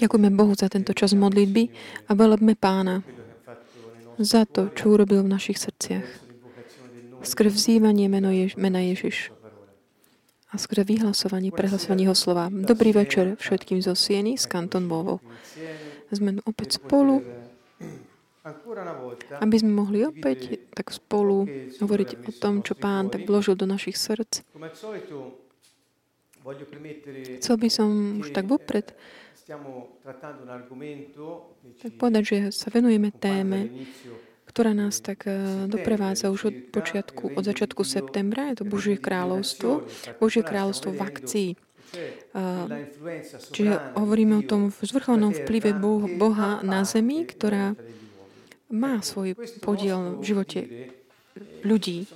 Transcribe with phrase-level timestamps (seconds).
[0.00, 1.68] Ďakujeme Bohu za tento čas modlitby
[2.08, 3.04] a velebme Pána
[4.16, 6.08] za to, čo urobil v našich srdciach.
[7.20, 9.28] Skrz vzývanie meno Jež- mena Ježiš
[10.50, 12.48] a skrze vyhlasovanie, prehlasovanie jeho slova.
[12.48, 15.20] Dobrý večer všetkým zo Sieny, z Kanton Bovo.
[16.10, 17.22] Sme opäť spolu,
[19.38, 21.44] aby sme mohli opäť tak spolu
[21.78, 24.42] hovoriť o tom, čo Pán tak vložil do našich srdc.
[27.40, 27.88] Chcel by som
[28.24, 28.96] už tak vopred
[31.80, 33.66] tak povedať, že sa venujeme téme,
[34.46, 38.54] ktorá nás tak eh, doprevádza už od počiatku, od začiatku septembra.
[38.54, 39.86] Je to Božie kráľovstvo.
[40.22, 41.50] Božie kráľovstvo v akcii.
[43.50, 45.74] Čiže hovoríme o tom zvrchovanom vplyve
[46.14, 47.74] Boha na zemi, ktorá
[48.70, 50.60] má svoj podiel v živote
[51.66, 52.06] ľudí.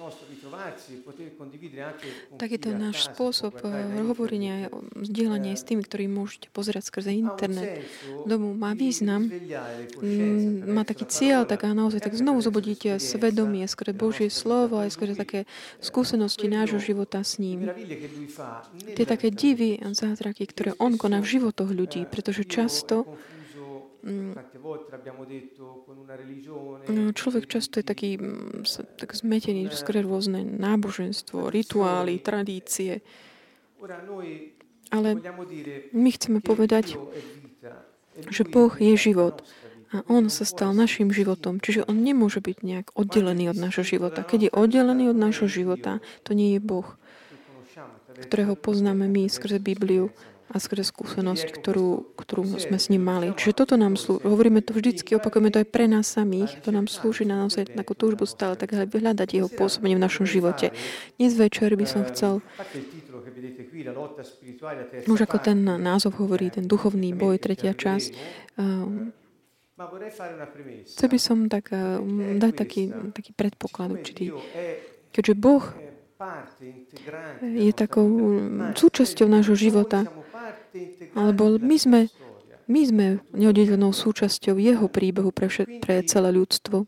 [2.39, 3.71] Tak je to náš spôsob eh,
[4.07, 7.83] hovorenia, zdieľania s tými, ktorí môžete pozerať skrze internet.
[8.25, 13.93] Domu má význam, mm, má taký cieľ, tak a naozaj tak znovu zobudíte svedomie skrze
[13.95, 15.47] Božie slovo aj skrze také
[15.79, 17.71] skúsenosti nášho života s ním.
[18.95, 23.07] Tie také divy a zázraky, ktoré on koná v životoch ľudí, pretože často
[27.17, 28.69] človek často je taký mm,
[29.01, 33.01] tak zmetený skôr rôzne náboženstvo, rituály, tradície.
[34.93, 35.09] Ale
[35.97, 37.01] my chceme povedať,
[38.29, 39.41] že Boh je život
[39.95, 41.63] a On sa stal našim životom.
[41.63, 44.27] Čiže On nemôže byť nejak oddelený od nášho života.
[44.27, 46.99] Keď je oddelený od nášho života, to nie je Boh,
[48.15, 50.11] ktorého poznáme my skrze Bibliu
[50.53, 53.33] a skrze skúsenosť, ktorú, ktorú sme s ním mali.
[53.33, 54.29] Čiže toto nám slúži.
[54.29, 56.61] Hovoríme to vždycky, opakujeme to aj pre nás samých.
[56.69, 60.77] To nám slúži na naozaj takú túžbu stále tak vyhľadať jeho pôsobenie v našom živote.
[61.17, 62.45] Dnes večer by som chcel
[65.09, 68.11] už ako ten názov hovorí, ten duchovný boj, tretia časť.
[68.61, 69.11] Ehm,
[70.87, 72.83] chcel by som tak, ehm, dať taký,
[73.17, 74.31] taký predpoklad určitý.
[75.11, 75.65] Keďže Boh
[77.43, 78.07] je takou
[78.75, 80.07] súčasťou nášho života,
[81.15, 82.01] alebo my sme,
[82.71, 86.87] my sme neoddelenou súčasťou jeho príbehu pre, všet, pre celé ľudstvo.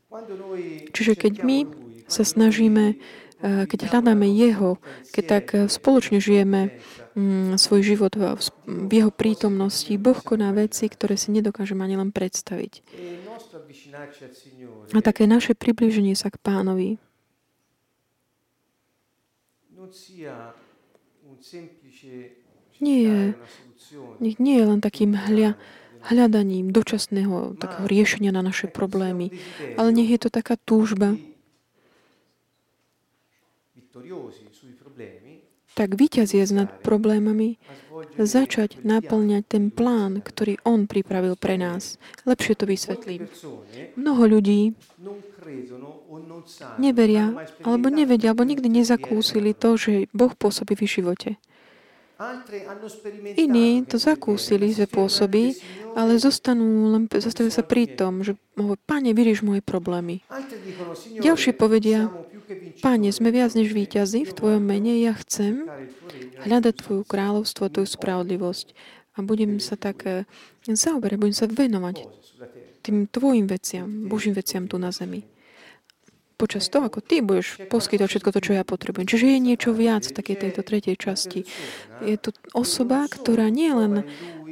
[0.95, 1.59] Čiže keď my
[2.07, 4.79] sa snažíme, eh, keď hľadáme jeho,
[5.11, 6.79] keď tak eh, spoločne žijeme
[7.19, 8.15] mm, svoj život
[8.67, 12.83] v jeho prítomnosti, Boh koná veci, ktoré si nedokážeme ani len predstaviť.
[14.95, 17.03] A také naše približenie sa k pánovi
[22.81, 23.19] nie je
[24.21, 25.57] nech nie je len takým hľa,
[26.13, 29.33] hľadaním dočasného takého riešenia na naše problémy,
[29.81, 31.17] ale nech je to taká túžba
[35.77, 37.61] tak vyťaziec nad problémami,
[38.17, 42.01] začať naplňať ten plán, ktorý On pripravil pre nás.
[42.25, 43.29] Lepšie to vysvetlím.
[44.01, 44.73] Mnoho ľudí
[46.81, 51.31] neveria, alebo nevedia, alebo nikdy nezakúsili to, že Boh pôsobí v živote.
[53.37, 55.53] Iní to zakúsili, že pôsobí,
[55.93, 60.25] ale zostanú, len zastavia sa pri tom, že hovorí, Pane, vyrieš moje problémy.
[61.21, 62.09] Ďalšie povedia,
[62.81, 65.69] Pane, sme viac než víťazi v Tvojom mene, ja chcem
[66.49, 68.73] hľadať Tvoju kráľovstvo, Tvoju spravodlivosť.
[69.17, 70.25] A budem sa tak eh,
[70.65, 72.05] zaoberať, budem sa venovať
[72.81, 75.36] tým Tvojim veciam, Božím veciam tu na zemi
[76.37, 79.09] počas toho, ako ty budeš poskytovať všetko to, čo ja potrebujem.
[79.09, 81.49] Čiže je niečo viac v takej tejto tretej časti.
[82.05, 84.05] Je to osoba, ktorá nie len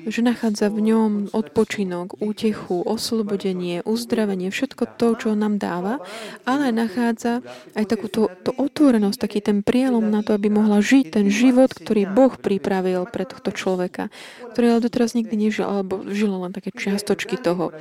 [0.04, 6.00] že nachádza v ňom odpočinok, útechu, oslobodenie, uzdravenie, všetko to, čo nám dáva,
[6.44, 7.40] ale nachádza
[7.72, 12.08] aj takúto to otvorenosť, taký ten prielom na to, aby mohla žiť ten život, ktorý
[12.08, 14.12] Boh pripravil pre tohto človeka,
[14.52, 17.72] ktorý ale doteraz nikdy nežil, alebo žilo len také čiastočky toho.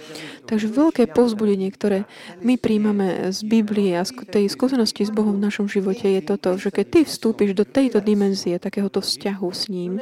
[0.48, 2.10] Takže veľké povzbudenie, ktoré
[2.40, 6.56] my príjmame z Biblie a z tej skúsenosti s Bohom v našom živote je toto,
[6.56, 10.00] že keď ty vstúpiš do tejto dimenzie, takéhoto vzťahu s ním,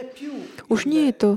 [0.70, 1.30] už nie je to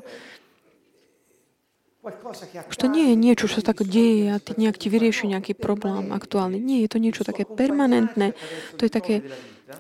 [2.77, 6.13] to nie je niečo, čo sa tak deje a ty nejak ti vyrieši nejaký problém
[6.13, 6.61] aktuálny.
[6.61, 8.37] Nie, je to niečo také permanentné.
[8.77, 9.15] To je také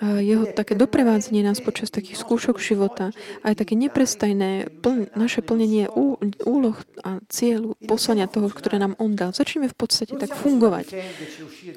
[0.00, 3.14] jeho také doprevádzanie nás počas takých skúšok života,
[3.46, 9.12] aj také neprestajné pln, naše plnenie ú, úloh a cieľu, poslania toho, ktoré nám On
[9.12, 9.31] dal.
[9.37, 10.96] Začneme v podstate tak fungovať.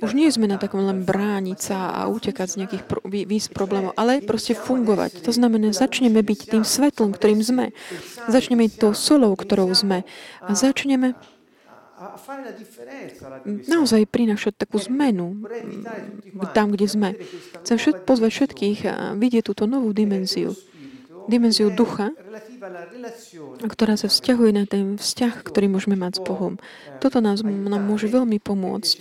[0.01, 3.93] Už nie sme na takom len brániť sa a utekať z nejakých pro, výz problémov,
[3.99, 5.21] ale proste fungovať.
[5.23, 7.75] To znamená, začneme byť tým svetlom, ktorým sme.
[8.27, 10.07] Začneme tou solou, ktorou sme.
[10.43, 11.13] A začneme
[13.65, 15.41] naozaj prinášať takú zmenu
[16.53, 17.09] tam, kde sme.
[17.65, 20.53] Chcem všet, pozvať všetkých a vidieť túto novú dimenziu.
[21.27, 22.13] dimenziu ducha,
[23.65, 26.61] ktorá sa vzťahuje na ten vzťah, ktorý môžeme mať s Bohom.
[27.01, 28.97] Toto nás, nám môže veľmi pomôcť,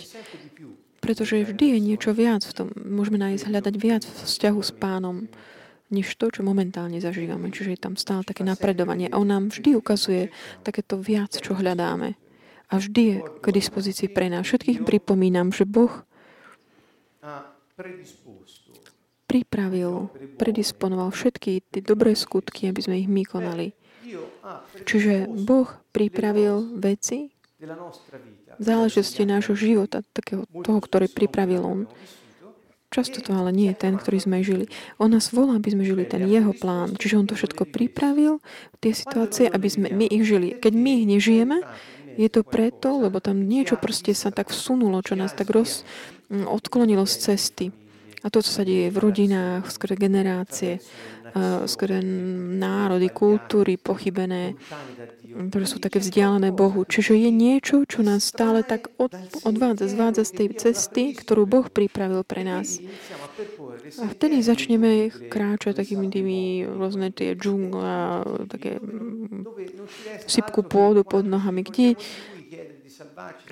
[0.99, 2.67] pretože vždy je niečo viac v tom.
[2.75, 5.29] Môžeme nájsť hľadať viac v vzťahu s pánom,
[5.87, 7.47] než to, čo momentálne zažívame.
[7.47, 9.07] Čiže je tam stále také napredovanie.
[9.07, 10.33] A on nám vždy ukazuje
[10.67, 12.26] takéto viac, čo hľadáme.
[12.67, 14.43] A vždy je k dispozícii pre nás.
[14.43, 16.03] Všetkých pripomínam, že Boh
[19.27, 23.75] pripravil, predisponoval všetky tie dobré skutky, aby sme ich my konali.
[24.87, 27.35] Čiže Boh pripravil veci,
[28.57, 31.79] záležitosti nášho života, takého toho, ktorý pripravil On.
[32.87, 34.71] Často to ale nie je ten, ktorý sme žili.
[34.95, 36.95] On nás volá, aby sme žili ten jeho plán.
[36.95, 38.39] Čiže on to všetko pripravil,
[38.79, 40.55] tie situácie, aby sme my ich žili.
[40.55, 41.57] Keď my ich nežijeme,
[42.17, 45.85] je to preto, lebo tam niečo proste sa tak vsunulo, čo nás tak roz,
[46.29, 47.65] odklonilo z cesty.
[48.25, 50.81] A to, čo sa deje v rodinách, skôr generácie,
[51.69, 52.01] skôr
[52.57, 54.57] národy, kultúry pochybené,
[55.27, 56.81] ktoré sú také vzdialené Bohu.
[56.81, 59.13] Čiže je niečo, čo nás stále tak od,
[59.45, 62.81] odvádza, zvádza z tej cesty, ktorú Boh pripravil pre nás.
[64.01, 68.81] A vtedy začneme kráčať takými tými rôzne tie džungla, také
[70.25, 71.93] sypku pôdu pod nohami, kde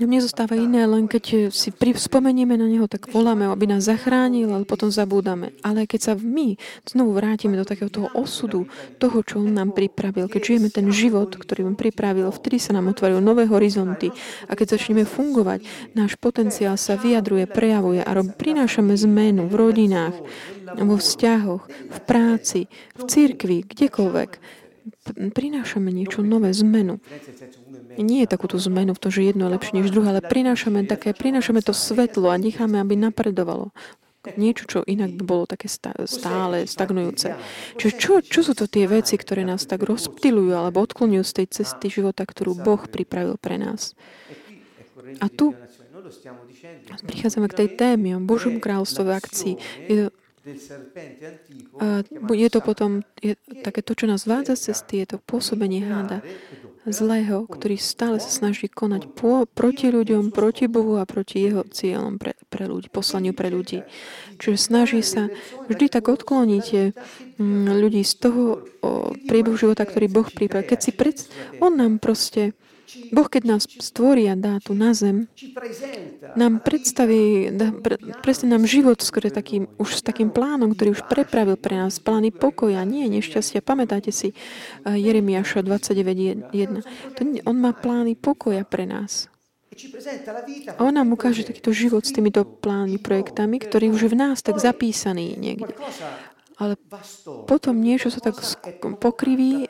[0.01, 4.65] mne zostáva iné, len keď si spomenieme na Neho, tak voláme, aby nás zachránil, ale
[4.65, 5.53] potom zabúdame.
[5.62, 8.65] Ale keď sa my znovu vrátime do takého toho osudu,
[8.97, 12.89] toho, čo On nám pripravil, keď žijeme ten život, ktorý On pripravil, vtedy sa nám
[12.89, 14.09] otvárajú nové horizonty.
[14.50, 15.62] A keď začneme fungovať,
[15.94, 20.18] náš potenciál sa vyjadruje, prejavuje a rob, prinášame zmenu v rodinách,
[20.74, 22.62] vo vzťahoch, v práci,
[22.97, 24.31] v cirkvi, kdekoľvek.
[25.38, 26.97] Prinášame niečo nové, zmenu
[28.00, 31.15] nie je takúto zmenu v tom, že jedno je lepšie než druhé, ale prinášame, také,
[31.15, 33.71] prinášame to svetlo a necháme, aby napredovalo.
[34.25, 37.38] Niečo, čo inak by bolo také stále stagnujúce.
[37.77, 41.47] Čiže čo, čo sú to tie veci, ktoré nás tak rozptilujú alebo odklonujú z tej
[41.62, 43.94] cesty života, ktorú Boh pripravil pre nás?
[45.21, 45.53] A tu
[47.06, 49.62] prichádzame k tej téme o Božom kráľstve akcii.
[49.86, 50.09] Je to,
[52.33, 56.25] je to potom je, také to, čo nás vádza z cesty, je to pôsobenie háda
[56.85, 62.21] zlého, ktorý stále sa snaží konať po, proti ľuďom, proti Bohu a proti jeho cieľom
[62.21, 63.81] pre, pre ľudí, poslaniu pre ľudí.
[64.37, 65.29] Čiže snaží sa
[65.65, 66.67] vždy tak odkloniť
[67.41, 68.43] mm, ľudí z toho
[69.25, 70.69] priebehu života, ktorý Boh pripravil.
[70.69, 71.17] Keď si pred...
[71.63, 72.53] On nám proste
[73.11, 75.27] Boh, keď nás stvorí a dá tu na zem,
[76.37, 77.73] nám predstaví, dá,
[78.45, 82.85] nám život skôr takým, už s takým plánom, ktorý už prepravil pre nás, plány pokoja,
[82.85, 83.65] nie nešťastia.
[83.65, 86.53] Pamätáte si uh, Jeremiáša 29.1.
[87.45, 89.27] On má plány pokoja pre nás.
[90.79, 94.39] A on nám ukáže takýto život s týmito plánmi, projektami, ktorý už je v nás
[94.39, 95.75] tak zapísaný niekde.
[96.55, 96.79] Ale
[97.43, 98.39] potom niečo sa tak
[99.03, 99.67] pokriví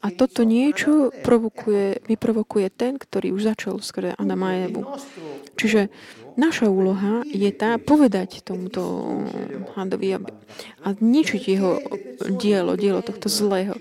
[0.00, 4.88] a toto niečo provokuje, vyprovokuje ten, ktorý už začal skrze Adama a Evu.
[5.60, 5.92] Čiže
[6.40, 8.80] naša úloha je tá povedať tomuto
[9.76, 10.16] hadovi
[10.80, 11.76] a ničiť jeho
[12.40, 13.76] dielo, dielo tohto zlého.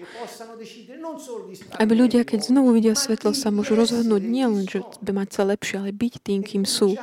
[1.79, 5.95] Aby ľudia, keď znovu vidia svetlo, sa môžu rozhodnúť nielen, že mať sa lepšie, ale
[5.95, 6.99] byť tým, kým sú.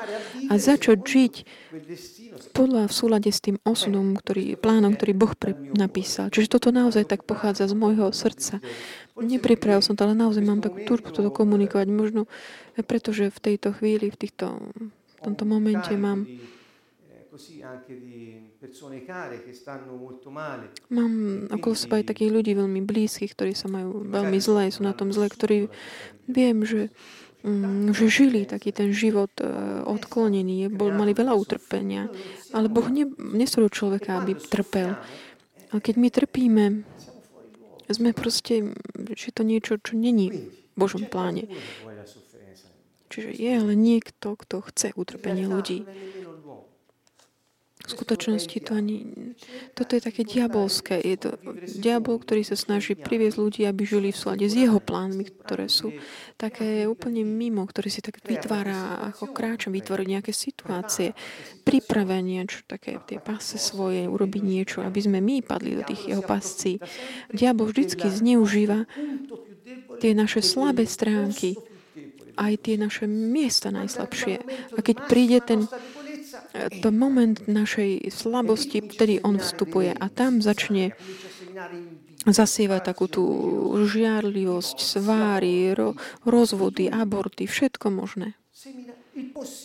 [0.53, 1.35] A začať žiť
[2.53, 6.29] podľa v súlade s tým osudom, ktorý, plánom, ktorý Boh pre, napísal.
[6.29, 8.61] Čiže toto naozaj tak pochádza z môjho srdca.
[9.17, 11.89] Nepripravil som to, ale naozaj mám takú turbu toto komunikovať.
[11.89, 12.29] Možno
[12.85, 14.61] pretože v tejto chvíli, v, týchto,
[15.17, 16.29] v tomto momente mám
[20.89, 21.13] Mám
[21.53, 25.13] okolo seba aj takých ľudí veľmi blízkych, ktorí sa majú veľmi zlé, sú na tom
[25.13, 25.69] zle, ktorí
[26.25, 26.89] viem, že,
[27.45, 29.45] mm, že žili taký ten život e,
[29.85, 32.09] odklonený, bol, mali veľa utrpenia,
[32.57, 34.97] ale Boh ne, nestvoril človeka, aby trpel.
[35.71, 36.65] A keď my trpíme,
[37.93, 38.75] sme proste,
[39.15, 41.47] že to niečo, čo není v Božom pláne.
[43.07, 45.87] Čiže je ale niekto, kto chce utrpenie ľudí.
[47.87, 49.07] V skutočnosti to ani...
[49.79, 50.99] Toto je také diabolské.
[50.99, 51.31] Je to
[51.79, 55.95] diabol, ktorý sa snaží priviesť ľudí, aby žili v súlade s jeho plánmi, ktoré sú
[56.35, 61.15] také úplne mimo, ktorý si tak vytvára ako kráčom, vytvoriť nejaké situácie,
[61.63, 66.27] pripravenie, čo také tie pase svoje, urobiť niečo, aby sme my padli do tých jeho
[66.27, 66.83] pascí.
[67.31, 68.91] Diabol vždycky zneužíva
[70.03, 71.55] tie naše slabé stránky,
[72.37, 74.35] aj tie naše miesta najslabšie.
[74.77, 75.65] A keď príde ten
[76.83, 80.93] to moment našej slabosti, vtedy on vstupuje a tam začne
[82.27, 83.25] zasievať takú tú
[83.87, 85.95] žiarlivosť, sváry, ro,
[86.27, 88.35] rozvody, aborty, všetko možné.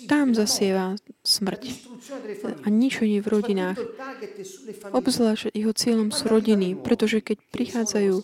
[0.05, 0.95] tam zasieva
[1.25, 1.61] smrť.
[2.63, 3.77] A nič nie je v rodinách.
[4.93, 8.15] Obzvlášť jeho cieľom sú rodiny, pretože keď prichádzajú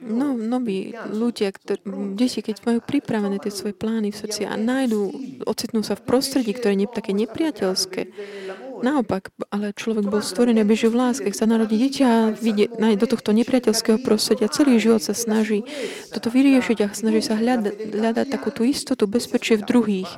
[0.00, 1.84] no, noví ľudia, ktorí,
[2.16, 5.12] deti, keď majú pripravené tie svoje plány v srdci a nájdú,
[5.44, 8.00] ocitnú sa v prostredí, ktoré je také nepriateľské,
[8.78, 11.26] Naopak, ale človek bol stvorený, aby žil v láske.
[11.34, 15.66] Sa narodí dieťa a do tohto nepriateľského prostredia, celý život sa snaží
[16.14, 20.10] toto vyriešiť a snaží sa hľadať, hľadať takú tú istotu, bezpečie v druhých,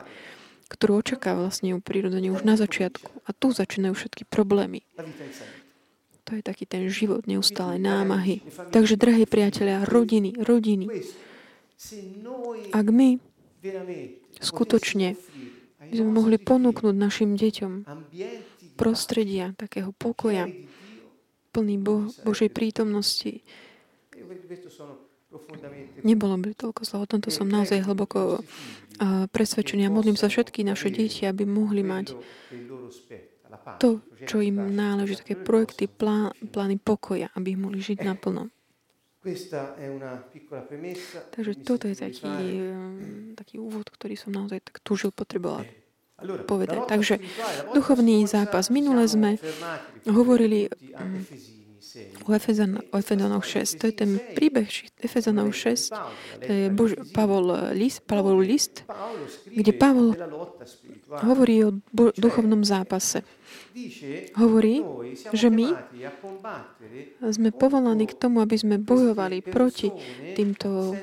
[0.69, 3.25] ktorú očakáva vlastne u prírodene už na začiatku.
[3.25, 4.85] A tu začínajú všetky problémy.
[6.31, 8.47] To je taký ten život neustále námahy.
[8.71, 10.87] Takže, drahí priatelia, rodiny, rodiny,
[12.71, 13.19] ak my
[14.39, 15.19] skutočne
[15.91, 17.83] by sme mohli ponúknuť našim deťom
[18.79, 20.47] prostredia takého pokoja,
[21.51, 23.43] plný Bo- Božej prítomnosti.
[26.07, 27.03] Nebolo by toľko zlo.
[27.03, 28.47] O tomto som naozaj hlboko
[29.35, 32.15] presvedčený a modlím sa všetky naše deti, aby mohli mať
[33.79, 38.49] to, čo im náleží, také projekty, plán, plány pokoja, aby mohli žiť naplno.
[41.31, 42.33] Takže toto je taký,
[43.37, 45.69] taký úvod, ktorý som naozaj tak túžil potreboval
[46.49, 46.89] povedať.
[46.89, 47.15] Takže
[47.77, 48.73] duchovný zápas.
[48.73, 49.37] Minule sme
[50.09, 50.73] hovorili
[52.27, 53.81] o, Efezan, o Efezanoch 6.
[53.81, 54.69] To je ten príbeh
[55.01, 55.93] Efezanov 6.
[56.45, 58.85] To je Bož, Pavol list, Pavol list,
[59.49, 60.15] kde Pavol
[61.25, 63.23] hovorí o bo, duchovnom zápase.
[64.39, 64.83] Hovorí,
[65.33, 65.75] že my
[67.31, 69.91] sme povolaní k tomu, aby sme bojovali proti
[70.35, 70.95] týmto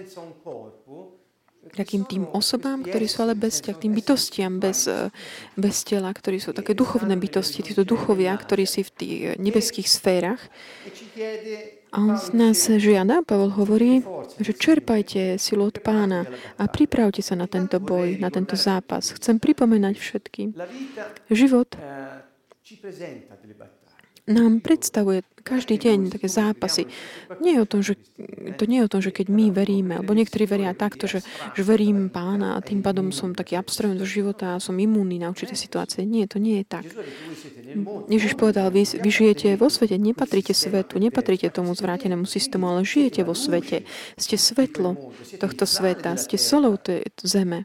[1.73, 5.09] takým tým osobám, ktorí sú ale bez ťa, tým bytostiam bez, eh,
[5.57, 9.87] bez tela, ktorí sú také duchovné bytosti, títo duchovia, ktorí si v tých eh, nebeských
[9.87, 10.41] sférach.
[11.87, 14.03] A on z nás žiada, Pavel hovorí,
[14.43, 16.27] že čerpajte silu od pána
[16.59, 19.15] a pripravte sa na tento boj, na tento zápas.
[19.15, 20.51] Chcem pripomenať všetkým.
[21.31, 21.79] Život
[24.27, 26.91] nám predstavuje každý deň také zápasy.
[27.39, 27.95] Nie je o tom, že,
[28.59, 31.23] to nie je o tom, že keď my veríme, alebo niektorí veria takto, že,
[31.55, 35.31] že verím pána a tým pádom som taký abstrahujem do života a som imúnny na
[35.31, 36.03] určité situácie.
[36.03, 36.85] Nie, to nie je tak.
[38.11, 43.23] Ježiš povedal, vy, vy žijete vo svete, nepatríte svetu, nepatríte tomu zvrátenému systému, ale žijete
[43.23, 43.87] vo svete.
[44.19, 47.63] Ste svetlo tohto sveta, ste solou tej zeme.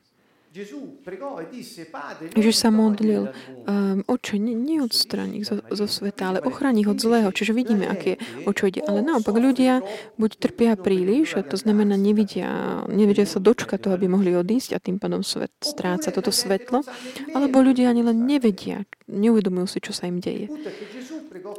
[2.36, 3.32] Ježiš sa modlil,
[3.64, 7.32] um, oče, neodstraň ich zo, zo sveta, ale ochráň ich od zlého.
[7.32, 8.84] Čiže vidíme, aké o čo ide.
[8.84, 9.80] Ale naopak ľudia
[10.20, 14.82] buď trpia príliš, a to znamená nevidia, nevidia sa dočkať toho, aby mohli odísť a
[14.82, 16.84] tým pádom svet stráca toto svetlo,
[17.32, 20.52] alebo ľudia ani len nevedia, neuvedomujú si, čo sa im deje.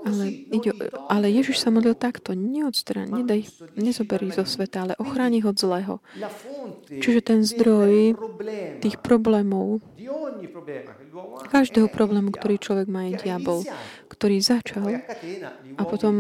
[0.06, 0.72] Ale, ide,
[1.10, 5.58] ale Ježiš sa modlil takto, neodstraň, nedaj, nezober ich zo sveta, ale ochráň ich od
[5.58, 6.00] zlého.
[6.90, 8.14] Čiže ten zdroj
[8.84, 9.82] tých problémov,
[11.50, 13.66] každého problému, ktorý človek má, je diabol,
[14.10, 15.02] ktorý začal
[15.78, 16.16] a potom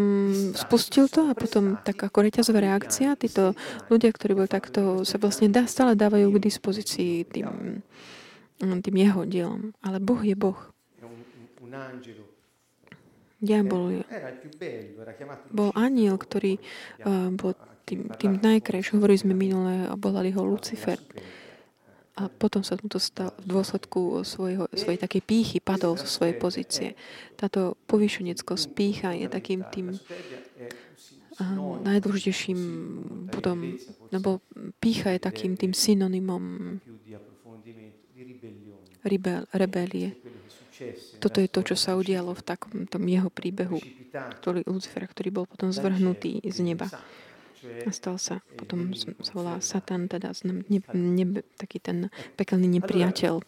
[0.57, 3.53] spustil to a potom tak ako reťazová reakcia, títo
[3.89, 7.81] ľudia, ktorí boli takto, sa vlastne dá, stále dávajú k dispozícii tým,
[8.59, 9.75] tým jeho dielom.
[9.83, 10.57] Ale Boh je Boh.
[13.43, 14.07] Diabol
[15.51, 16.55] bol aniel, ktorý
[17.03, 17.51] uh, bol
[17.83, 19.03] tým, tým najkrajším.
[19.03, 20.95] Hovorili sme minulé a volali ho Lucifer.
[22.13, 26.37] A potom sa mu to stal v dôsledku svojho, svojej takej pýchy, padol zo svojej
[26.37, 26.89] pozície.
[27.35, 32.59] Táto povýšeneckosť pýcha je takým tým uh, najdôležitejším
[33.27, 33.75] potom,
[34.13, 34.39] lebo
[34.79, 36.79] pýcha je takým tým synonymom
[39.03, 40.15] rebel, rebelie.
[41.19, 43.79] Toto je to, čo sa udialo v takom tom jeho príbehu,
[44.11, 46.91] ktorý, Lucifer, ktorý bol potom zvrhnutý z neba.
[47.63, 51.25] A stal sa, potom sa volá Satan, teda ne, ne,
[51.55, 53.39] taký ten pekelný nepriateľ,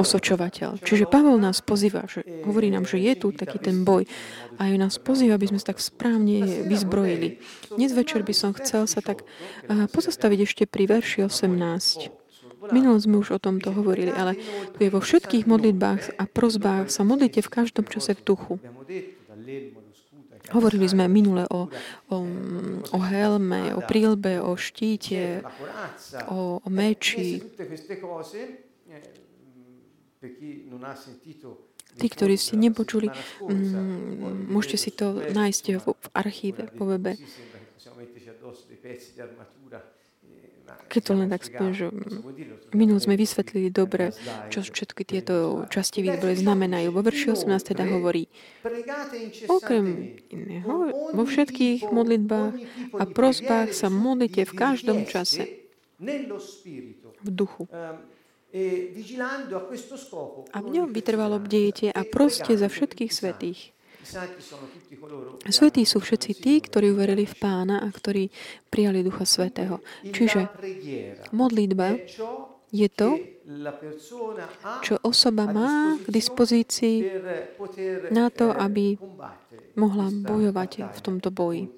[0.00, 0.80] osočovateľ.
[0.80, 4.08] Čiže Pavol nás pozýva, že hovorí nám, že je tu taký ten boj
[4.56, 7.36] a aj nás pozýva, aby sme sa tak správne vyzbrojili.
[7.76, 9.28] Dnes večer by som chcel sa tak
[9.68, 12.27] pozastaviť ešte pri verši 18.
[12.58, 14.34] Minulo sme už o tomto hovorili, ale
[14.74, 18.54] tu je vo všetkých modlitbách a prozbách sa modlite v každom čase v duchu.
[20.48, 21.68] Hovorili sme minule o,
[22.08, 22.16] o,
[22.90, 25.44] o helme, o prílbe, o štíte,
[26.32, 27.44] o, o meči.
[31.98, 33.10] Tí, ktorí ste nepočuli,
[33.44, 37.18] m, môžete si to nájsť v archíve po webe.
[40.88, 41.86] Keď to len tak spomínam, že
[42.72, 44.16] minul sme vysvetlili dobre,
[44.48, 46.88] čo všetky tieto časti výzbroje znamenajú.
[46.92, 48.32] Vo verši 18 teda hovorí,
[49.48, 52.54] okrem iného, vo všetkých modlitbách
[52.96, 55.68] a prosbách sa modlite v každom čase
[57.20, 57.68] v duchu.
[60.48, 63.76] A v ňom vytrvalo bdejete a proste za všetkých svetých.
[65.48, 68.32] Svetí sú všetci tí, ktorí uverili v Pána a ktorí
[68.72, 69.84] prijali Ducha Svetého.
[70.00, 70.48] Čiže
[71.36, 72.00] modlitba
[72.68, 73.16] je to,
[74.84, 76.96] čo osoba má k dispozícii
[78.12, 78.96] na to, aby
[79.76, 81.68] mohla bojovať v tomto boji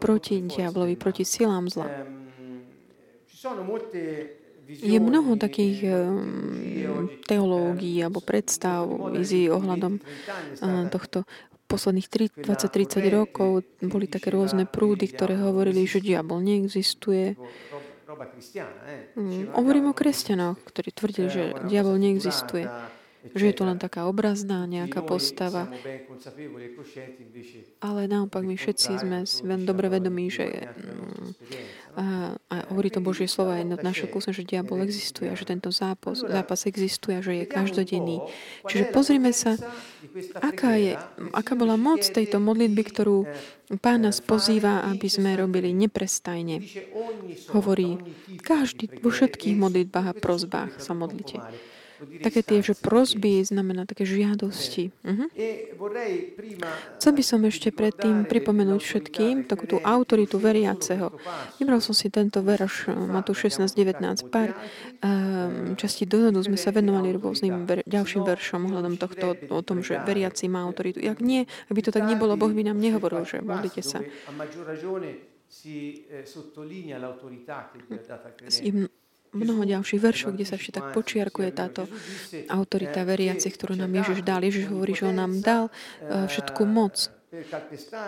[0.00, 1.88] proti diablovi, proti silám zla.
[4.68, 5.80] Je mnoho takých
[7.24, 8.84] teológií alebo predstav,
[9.16, 11.24] vizí ohľadom eh, tohto
[11.68, 12.08] posledných
[12.48, 17.36] 20-30 rokov boli také rôzne prúdy, ktoré hovorili, že diabol neexistuje.
[19.12, 22.64] Mm, hovorím o kresťanoch, ktorí tvrdili, že diabol neexistuje
[23.34, 25.68] že je to len taká obrazná nejaká postava.
[27.82, 31.26] Ale naopak my všetci sme len dobre vedomí, že mm,
[31.98, 32.04] a,
[32.36, 36.22] a hovorí to Božie slova aj na naše kúsne, že diabol existuje, že tento zápas,
[36.22, 38.22] zápas existuje, že je každodenný.
[38.70, 39.58] Čiže pozrime sa,
[40.38, 40.94] aká, je,
[41.34, 43.26] aká bola moc tejto modlitby, ktorú
[43.68, 46.64] Pán nás pozýva, aby sme robili neprestajne.
[47.52, 48.00] Hovorí,
[48.40, 51.36] každý, vo všetkých modlitbách a prozbách sa modlite.
[51.98, 54.94] Také tie, že prosby znamená také žiadosti.
[55.02, 55.26] Uh-huh.
[57.02, 61.10] Chcel by som ešte predtým pripomenúť všetkým takú tú autoritu veriaceho.
[61.58, 64.30] Vybral som si tento verš, Matúš 16.19.
[64.30, 69.82] Pár um, častí dozadu sme sa venovali rôznym ver- ďalším veršom ohľadom tohto, o tom,
[69.82, 71.02] že veriaci má autoritu.
[71.02, 73.98] Jak nie, aby to tak nebolo, Boh by nám nehovoril, že modlite sa.
[75.48, 81.50] Si sottolinea l'autorità che è data credente mnoho ďalších veršov, kde sa ešte tak počiarkuje
[81.52, 81.86] táto
[82.48, 84.40] autorita veriacich, ktorú nám Ježiš dal.
[84.44, 87.12] Ježiš hovorí, že on nám dal eh, všetku moc,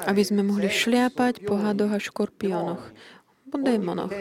[0.09, 2.83] aby sme mohli šliapať po hadoch a škorpiónoch,
[3.53, 4.13] po démonoch,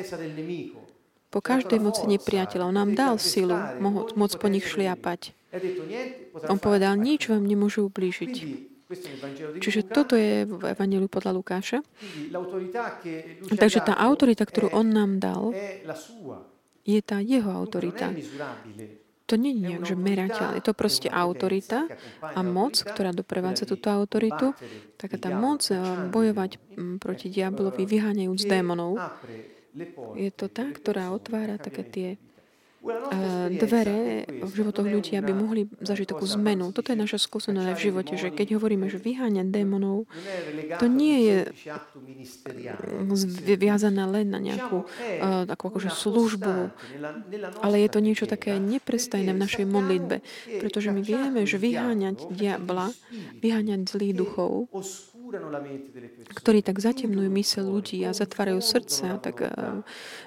[1.29, 2.68] po každej moci nepriateľa.
[2.68, 3.56] On nám dal silu
[4.15, 5.38] môcť po nich šliapať.
[6.51, 8.34] On povedal, nič vám nemôžu ublížiť.
[9.62, 11.79] Čiže toto je v Evangeliu podľa Lukáša.
[13.53, 15.53] Takže tá autorita, ktorú on nám dal,
[16.83, 18.11] je tá jeho autorita.
[19.29, 20.57] To nie je nejak, že merateľ.
[20.57, 21.85] Je to proste autorita
[22.22, 24.57] a moc, ktorá doprevádza túto autoritu.
[24.98, 25.77] Taká tá moc eh,
[26.09, 28.98] bojovať mm, proti diablovi, vyháňajúc démonov.
[30.18, 32.09] Je to tá, ktorá otvára také tie
[33.59, 36.72] dvere v životoch ľudí, aby mohli zažiť takú zmenu.
[36.72, 40.07] Toto je naša skúsenosť v živote, že keď hovoríme, že vyháňať démonov,
[40.79, 41.37] to nie je
[43.59, 44.87] viazané len na nejakú
[45.50, 46.72] takú akože službu,
[47.59, 50.24] ale je to niečo také neprestajné v našej modlitbe,
[50.63, 52.96] pretože my vieme, že vyháňať diabla,
[53.44, 54.72] vyháňať zlých duchov,
[56.33, 59.81] ktorí tak zatemnujú mysel ľudí a zatvárajú srdce tak uh,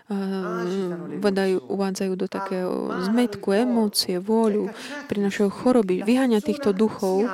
[0.09, 4.71] uh, uvádzajú do takého zmetku, emócie, vôľu,
[5.07, 6.03] pri našej choroby.
[6.03, 7.27] Vyháňa týchto duchov,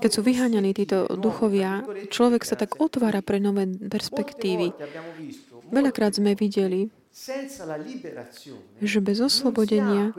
[0.00, 4.72] keď sú vyháňaní títo duchovia, človek sa tak otvára pre nové perspektívy.
[5.68, 6.88] Veľakrát sme videli,
[8.78, 10.14] že bez oslobodenia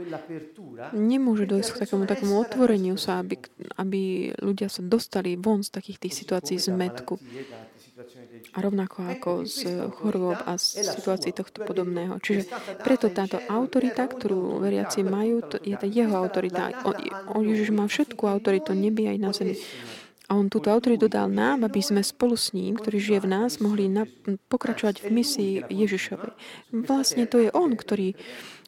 [0.92, 3.40] nemôže dojsť k takému takému otvoreniu sa, aby,
[3.80, 4.02] aby
[4.36, 7.16] ľudia sa dostali von z takých tých situácií zmetku.
[8.56, 12.18] A rovnako ako z chorôb a z situácií tohto podobného.
[12.24, 12.48] Čiže
[12.84, 16.72] preto táto autorita, ktorú veriaci majú, to je tá jeho autorita.
[16.88, 16.96] On,
[17.36, 19.56] on Ježiš má všetku autoritu neby aj na zemi.
[20.30, 23.58] A on túto autoritu dal nám, aby sme spolu s ním, ktorý žije v nás,
[23.58, 24.06] mohli na,
[24.54, 26.38] pokračovať v misii Ježišovej.
[26.86, 28.14] Vlastne to je on, ktorý,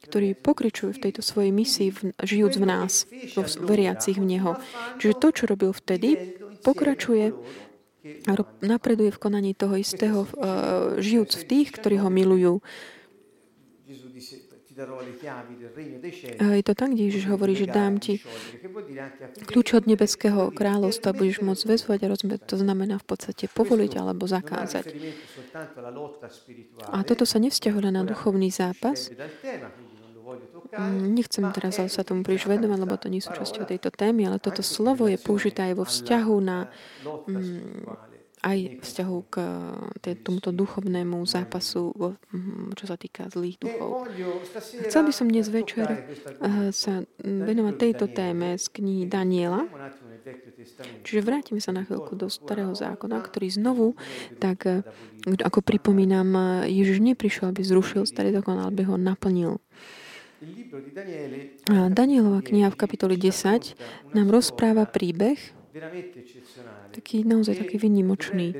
[0.01, 3.05] ktorý pokračuje v tejto svojej misii, v, žijúc v nás,
[3.37, 4.57] v veriacich v Neho.
[4.97, 7.29] Čiže to, čo robil vtedy, pokračuje
[8.25, 8.31] a
[8.65, 12.65] napreduje v konaní toho istého, uh, žijúc v tých, ktorí ho milujú.
[16.41, 18.21] Je to tak, kde Ježiš hovorí, že dám ti
[19.47, 22.41] kľúč od nebeského kráľovstva, budeš môcť väzvať a rozumieť.
[22.49, 24.85] To znamená v podstate povoliť alebo zakázať.
[26.89, 29.11] A toto sa nevzťahuje na duchovný zápas.
[30.71, 34.39] Mm, nechcem teraz sa tomu príliš vedovať, lebo to nie sú časťou tejto témy, ale
[34.39, 36.71] toto slovo je použité aj vo vzťahu na
[38.41, 39.35] aj vzťahu k
[40.01, 41.93] tej, tomuto duchovnému zápasu,
[42.73, 44.09] čo sa týka zlých duchov.
[44.89, 49.69] Chcel by som dnes večer eh, sa venovať tejto téme z knihy Daniela.
[51.05, 53.93] Čiže vrátime sa na chvíľku do starého zákona, ktorý znovu,
[54.41, 54.81] tak eh,
[55.25, 59.61] ako pripomínam, Ježiš neprišiel, aby zrušil starý zákon, ale aby ho naplnil.
[61.69, 63.77] Danielova kniha v kapitoli 10
[64.17, 65.37] nám rozpráva príbeh,
[66.91, 68.53] taký naozaj taký vynimočný,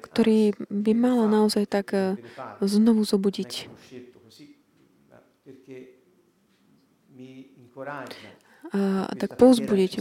[0.00, 2.14] ktorý by mala naozaj tak eh,
[2.62, 3.68] znovu zobudiť
[8.70, 9.92] a tak povzbudiť.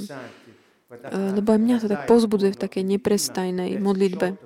[1.13, 4.41] Lebo aj mňa to tak povzbudzuje v takej neprestajnej modlitbe.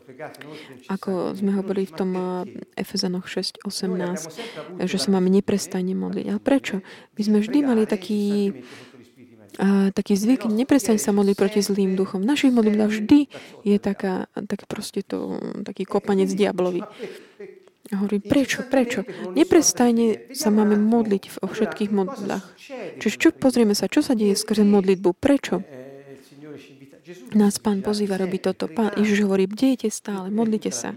[0.91, 2.11] Ako sme hovorili v tom
[2.75, 6.25] Efezanoch 6.18, že sa máme neprestajne modliť.
[6.27, 6.83] Ale prečo?
[7.15, 8.51] My sme vždy mali taký,
[9.61, 12.25] a taký zvyk neprestane sa modliť proti zlým duchom.
[12.25, 13.19] V našich modlitbách vždy
[13.61, 16.81] je taká, tak proste to, taký kopanec diablovi.
[17.91, 19.05] A hovorí, prečo, prečo?
[19.35, 22.45] Neprestajne sa máme modliť o všetkých modlách.
[22.97, 25.61] Čiže čo, pozrieme sa, čo sa deje skrze modlitbu, prečo?
[27.35, 28.71] Nás Pán pozýva robiť toto.
[28.71, 30.95] Pán Ježiš hovorí, bdejte stále, modlite sa.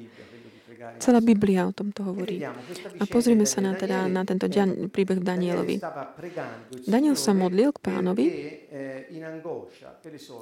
[0.96, 2.40] Celá Biblia o tomto hovorí.
[2.42, 4.48] A pozrime sa na, teda, na tento
[4.90, 5.80] príbeh Danielovi.
[6.88, 8.26] Daniel sa modlil k pánovi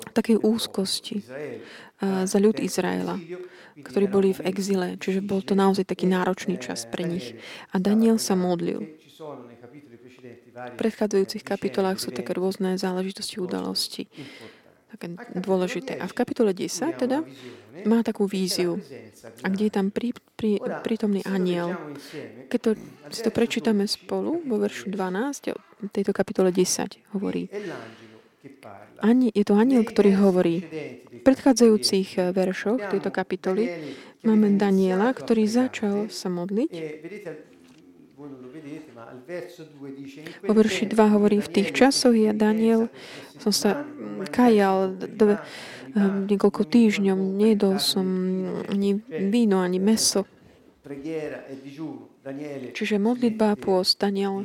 [0.05, 1.23] v takej úzkosti
[2.03, 3.19] za ľud Izraela,
[3.79, 7.35] ktorí boli v exile, čiže bol to naozaj taký náročný čas pre nich.
[7.75, 8.87] A Daniel sa modlil.
[10.55, 14.07] V predchádzajúcich kapitolách sú také rôzne záležitosti udalosti
[14.95, 15.99] také dôležité.
[15.99, 17.27] A v kapitole 10 teda
[17.85, 18.79] má takú víziu.
[19.43, 21.75] A kde je tam prí, prí, prítomný aniel.
[22.49, 22.71] Keď to,
[23.11, 27.51] si to prečítame spolu, vo veršu 12, tejto kapitole 10 hovorí.
[29.03, 30.65] Ani, je to aniel, ktorý hovorí.
[31.11, 33.69] V predchádzajúcich eh, veršoch tejto kapitoly
[34.25, 36.73] máme Daniela, ktorý začal sa modliť
[40.45, 42.89] vo verši 2 hovorí, v tých časoch ja, Daniel,
[43.39, 43.85] som sa
[44.33, 48.07] kajal um, niekoľko týždňov, nedol som
[48.69, 50.25] ani víno, ani meso.
[52.75, 54.45] Čiže modlitba a pôst, Daniel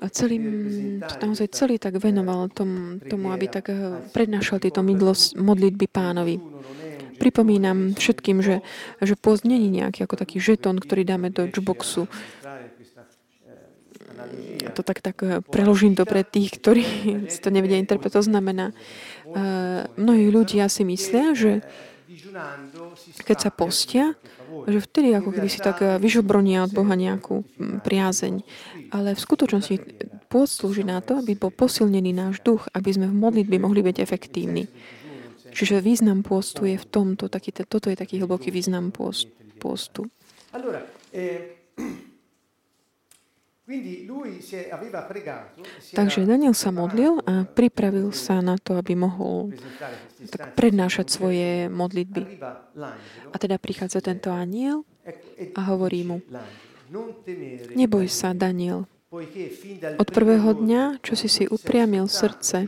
[0.00, 0.38] a celý,
[1.22, 4.82] naozaj celý tak venoval tom, tomu, aby tak eh, prednášal tieto
[5.38, 6.36] modlitby pánovi.
[7.22, 8.66] Pripomínam všetkým, že,
[8.98, 11.46] že post není nejaký ako taký žetón, ktorý dáme do.
[14.62, 16.82] Ja to tak, tak eh, preložím to pre tých, ktorí
[17.30, 18.18] to nevedia interpretovať.
[18.18, 21.62] To znamená, uh, mnohí ľudia si myslia, že
[23.24, 24.14] keď sa postia,
[24.68, 28.34] že vtedy ako keby si tak eh, vyžobronia od Boha nejakú hm, priazeň.
[28.92, 29.74] Ale v skutočnosti
[30.28, 33.96] pôst slúži na to, aby bol posilnený náš duch, aby sme v modlitbe mohli byť
[33.98, 34.68] efektívni.
[35.52, 40.08] Čiže význam pôstu je v tomto, taký, toto je taký hlboký význam pôstu.
[41.12, 41.62] Eh,
[45.94, 49.54] Takže Daniel sa modlil a pripravil sa na to, aby mohol
[50.28, 52.42] tak prednášať svoje modlitby.
[53.30, 56.18] A teda prichádza tento aniel e a hovorí mu,
[57.72, 58.90] neboj sa, Daniel,
[59.96, 62.66] od prvého dňa, čo si si upriamil srdce,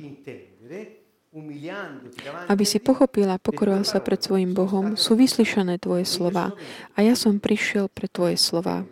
[2.46, 6.54] aby si pochopil a pokoroval sa pred svojim Bohom, sú vyslyšané tvoje slova.
[6.94, 8.86] A ja som prišiel pre tvoje slova.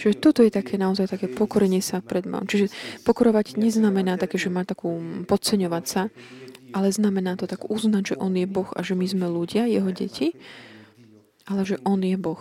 [0.00, 2.48] Čiže toto je také naozaj také pokorenie sa pred mám.
[2.48, 2.72] Čiže
[3.04, 4.96] pokorovať neznamená také, že má takú
[5.28, 6.02] podceňovať sa,
[6.72, 9.92] ale znamená to tak uznať, že On je Boh a že my sme ľudia, Jeho
[9.92, 10.32] deti,
[11.44, 12.40] ale že On je Boh.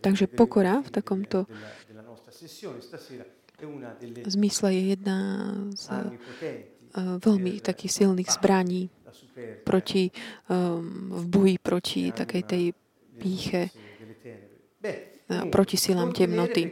[0.00, 1.44] Takže pokora v takomto
[4.26, 5.18] zmysle je jedna
[5.76, 8.90] z uh, veľmi takých silných zbraní
[9.64, 10.12] proti,
[10.48, 12.64] um, v boji proti takej tej
[13.20, 13.72] píche
[15.50, 16.66] proti silám temnoty.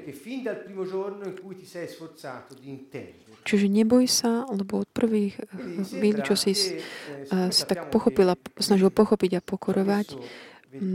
[3.47, 5.41] Čiže neboj sa, lebo od prvých
[5.89, 10.19] chvíľ, čo si, uh, si tak pochopila, snažil pochopiť a pokorovať,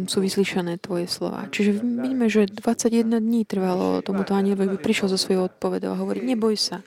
[0.08, 1.48] sú vyslyšané tvoje slova.
[1.52, 6.56] Čiže vidíme, že 21 dní trvalo tomuto anielovi, prišiel zo svojho odpovedou a hovorí, neboj
[6.56, 6.82] sa.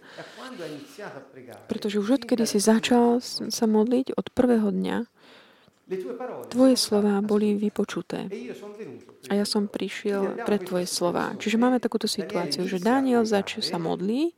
[1.71, 4.97] Pretože už odkedy si začal sa modliť, od prvého dňa,
[6.51, 8.27] Tvoje slova boli vypočuté.
[9.31, 11.39] A ja som prišiel pre Tvoje slova.
[11.39, 14.35] Čiže máme takúto situáciu, že Daniel začal sa modlí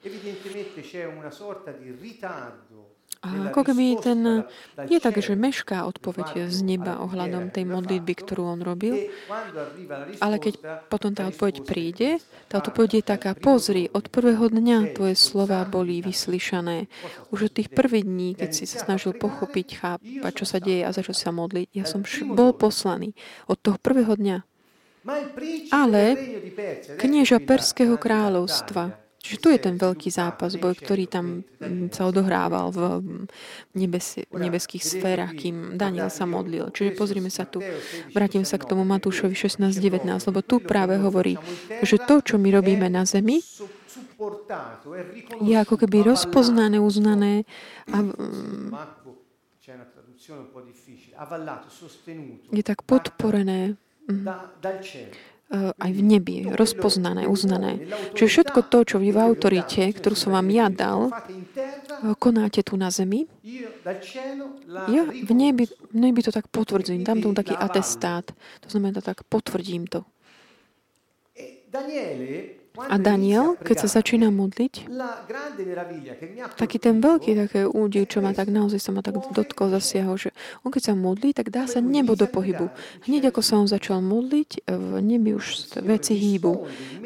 [3.18, 4.46] a ako keby ten,
[4.86, 9.10] je tak, že mešká odpoveď z neba ohľadom tej modlitby, ktorú on robil,
[10.22, 15.18] ale keď potom tá odpoveď príde, tá odpoveď je taká, pozri, od prvého dňa tvoje
[15.18, 16.86] slova boli vyslyšané.
[17.34, 20.94] Už od tých prvých dní, keď si sa snažil pochopiť, chápať, čo sa deje a
[20.94, 22.06] začal sa modliť, ja som
[22.38, 23.18] bol poslaný
[23.50, 24.46] od toho prvého dňa.
[25.74, 26.02] Ale
[27.00, 32.70] knieža Perského kráľovstva, Čiže tu je ten veľký zápas, boj, ktorý tam mm, sa odohrával
[32.70, 32.80] v
[33.74, 36.70] nebes, nebeských sférach, kým Daniel sa modlil.
[36.70, 37.58] Čiže pozrime sa tu,
[38.14, 41.34] vrátim sa k tomu Matúšovi 16.19, lebo tu práve hovorí,
[41.82, 43.42] že to, čo my robíme na zemi,
[45.42, 47.42] je ako keby rozpoznané, uznané
[47.90, 48.70] a mm,
[52.50, 53.78] je tak podporené
[54.10, 54.26] mm,
[55.52, 57.80] aj v nebi, rozpoznané, uznané.
[58.12, 61.08] Čiže všetko to, čo vy v autorite, ktorú som vám ja dal,
[62.20, 63.24] konáte tu na zemi,
[64.92, 68.28] ja v nebi, v nebi to tak potvrdzím, dám tomu taký atestát.
[68.60, 70.04] To znamená, tak potvrdím to.
[72.86, 74.86] A Daniel, keď sa začína modliť,
[76.54, 80.30] taký ten veľký také údiv, čo ma tak naozaj sa ma tak dotkol, zasiahol, že
[80.62, 82.70] on keď sa modlí, tak dá sa nebo do pohybu.
[83.10, 86.52] Hneď ako sa on začal modliť, v nebi už veci hýbu.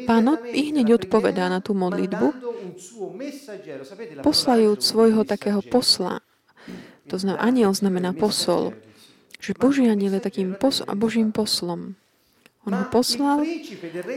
[0.05, 2.27] Pán i hneď odpovedá na tú modlitbu,
[4.21, 6.21] poslajúc svojho takého posla.
[7.09, 8.77] To znamená, aniel znamená posol.
[9.43, 11.99] Že Boží aniel je takým pos- Božím poslom.
[12.63, 13.43] On ho poslal,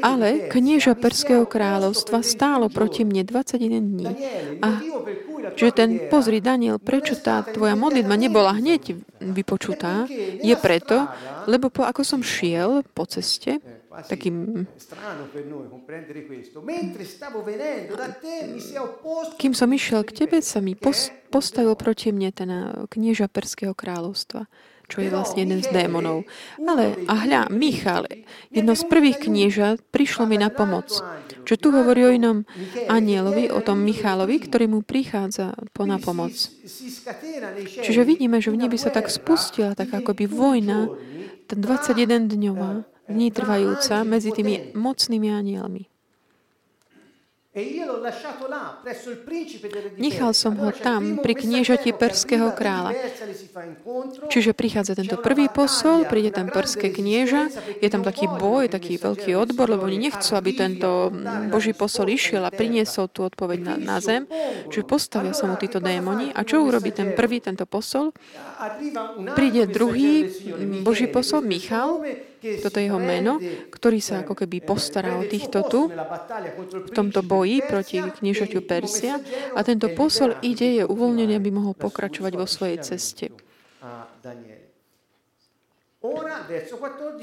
[0.06, 4.06] ale knieža Perského kráľovstva stálo proti mne 21 dní.
[4.62, 4.68] A
[5.58, 10.06] že ten, pozri Daniel, prečo tá tvoja modlitba nebola hneď vypočutá,
[10.42, 11.10] je preto,
[11.50, 13.58] lebo po, ako som šiel po ceste,
[14.04, 14.66] takým...
[19.40, 20.76] Kým som išiel k tebe, sa mi
[21.32, 24.46] postavil proti mne ten eh, knieža Perského kráľovstva
[24.86, 26.26] čo je vlastne jeden z démonov.
[26.62, 28.06] Ale, a hľa, Michal,
[28.54, 30.90] jedno z prvých kniežat, prišlo mi na pomoc.
[31.46, 32.46] Čo tu hovorí o inom
[32.90, 36.34] anielovi, o tom Michálovi, ktorý mu prichádza po na pomoc.
[37.82, 40.90] Čiže vidíme, že v nebi sa tak spustila tak akoby vojna,
[41.46, 45.86] tá 21 dňová, dní trvajúca medzi tými mocnými anielmi.
[47.56, 47.80] E
[49.96, 52.92] Nechal som ho tam pri kniežati perského kráľa.
[54.28, 57.48] Čiže prichádza tento prvý posol, príde tam perské knieža,
[57.80, 61.08] je tam taký boj, taký veľký odbor, lebo oni nechcú, aby tento
[61.48, 64.28] Boží posol išiel a priniesol tú odpoveď na, na zem.
[64.68, 66.36] Čiže postavia sa mu títo démoni.
[66.36, 68.12] A čo urobí ten prvý, tento posol?
[69.32, 70.28] Príde druhý
[70.84, 72.04] Boží posol, Michal,
[72.62, 73.38] toto je jeho meno,
[73.70, 79.18] ktorý sa ako keby postará o týchto tu v tomto boji proti kniežaťu Persia
[79.52, 83.32] a tento posol ide, je uvoľnený, aby mohol pokračovať vo svojej ceste.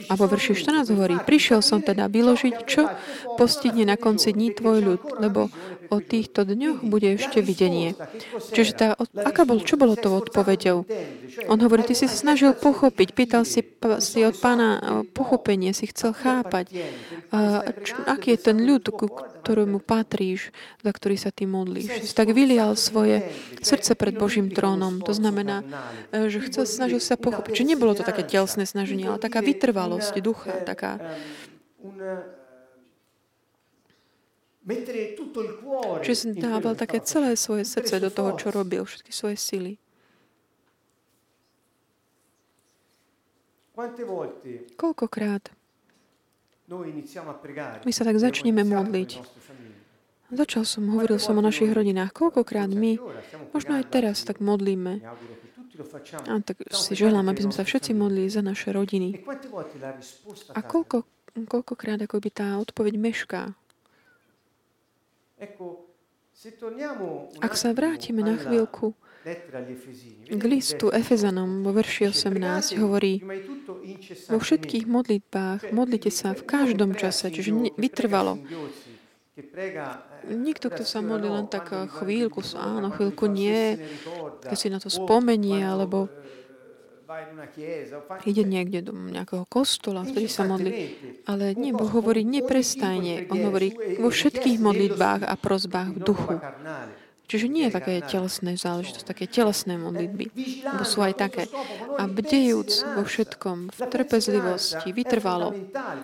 [0.09, 2.91] A vo verši 14 hovorí, prišiel som teda vyložiť, čo
[3.39, 5.47] postihne na konci dní tvoj ľud, lebo
[5.93, 7.93] o týchto dňoch bude ešte videnie.
[8.51, 10.89] Čiže tá, aká bol, čo bolo to odpovedou?
[11.47, 13.61] On hovorí, ty si snažil pochopiť, pýtal si,
[14.01, 16.73] si od pána pochopenie, si chcel chápať,
[17.85, 19.05] čo, aký je ten ľud, ku
[19.43, 22.07] ktorému patríš, za ktorý sa ty modlíš.
[22.07, 23.27] Si tak vylial svoje
[23.59, 25.03] srdce pred Božím trónom.
[25.03, 25.67] To znamená,
[26.15, 30.15] e, že chcel, snažil sa pochopiť, že nebolo to také telesné snaženie, ale taká vytrvalosť
[30.23, 31.03] ducha, taká
[36.03, 39.73] Čiže dával také celé svoje srdce do toho, čo robil, všetky svoje sily.
[44.77, 45.43] Koľkokrát
[47.83, 49.11] my sa tak začneme modliť.
[50.33, 52.15] Začal som, hovoril som o našich rodinách.
[52.15, 52.97] Koľkokrát my,
[53.53, 55.03] možno aj teraz, tak modlíme.
[56.25, 59.21] A tak si želám, aby sme sa všetci modlili za naše rodiny.
[60.53, 61.05] A koľko,
[61.49, 63.41] koľkokrát ako by tá odpoveď mešká?
[67.39, 68.97] Ak sa vrátime na chvíľku
[70.27, 73.23] k listu Efezanom vo verši 18 hovorí,
[74.27, 78.41] vo všetkých modlitbách modlite sa v každom čase, čiže vytrvalo.
[80.27, 83.79] Nikto, kto sa modlí len tak chvíľku, áno, chvíľku nie,
[84.43, 86.11] keď si na to spomenie, alebo
[88.23, 90.71] ide niekde do nejakého kostola, vtedy sa modlí.
[91.27, 93.27] Ale nie, Boh hovorí neprestajne.
[93.29, 96.35] On hovorí vo všetkých modlitbách a prozbách v duchu.
[97.33, 100.25] Čiže nie je také telesné záležitosť, také telesné modlitby,
[100.69, 101.49] lebo sú aj také.
[101.97, 105.57] A bdejúc vo všetkom, v trpezlivosti, vytrvalo.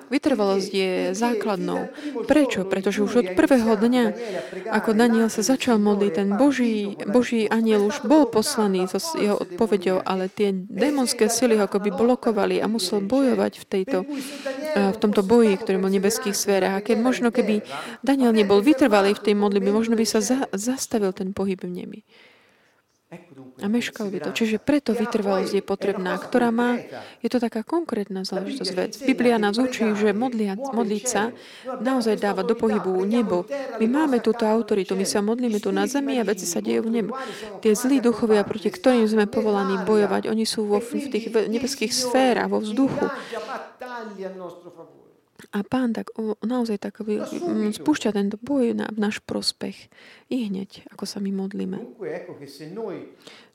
[0.10, 1.94] Vytrvalosť je základnou.
[2.26, 2.65] Prečo?
[2.65, 4.06] Pretože už od prvého dňa,
[4.74, 10.02] ako Daniel sa začal modliť, ten Boží, Boží aniel už bol poslaný so jeho odpovedou,
[10.02, 13.98] ale tie démonské sily ho akoby blokovali a musel bojovať v, tejto,
[14.74, 16.82] v tomto boji, ktorý bol v nebeských sférach.
[16.82, 17.62] A keď možno keby
[18.02, 22.01] Daniel nebol vytrvalý v tej modlitbe, možno by sa za, zastavil ten pohyb v nebi.
[23.60, 24.29] A meškal by to.
[24.29, 26.77] Čiže preto vytrvalosť je potrebná, ktorá má,
[27.25, 28.93] je to taká konkrétna záležitosť vec.
[29.01, 31.34] Biblia nás učí, že modliať, modliť sa
[31.82, 33.49] naozaj dáva do pohybu nebo.
[33.82, 37.01] My máme túto autoritu, my sa modlíme tu na zemi a veci sa dejú v
[37.01, 37.12] nebu.
[37.65, 42.45] Tie zlí duchovia, proti ktorým sme povolaní bojovať, oni sú vo, v tých nebeských sférach,
[42.45, 43.10] vo vzduchu.
[45.56, 47.23] A pán tak o, naozaj tak vy,
[47.71, 49.88] spúšťa tento boj na, v náš prospech.
[50.28, 51.80] I hneď, ako sa my modlíme.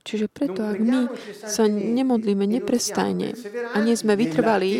[0.04, 1.08] Čiže preto, ak my
[1.44, 3.36] sa nemodlíme neprestajne
[3.72, 4.70] a nie sme vytrvali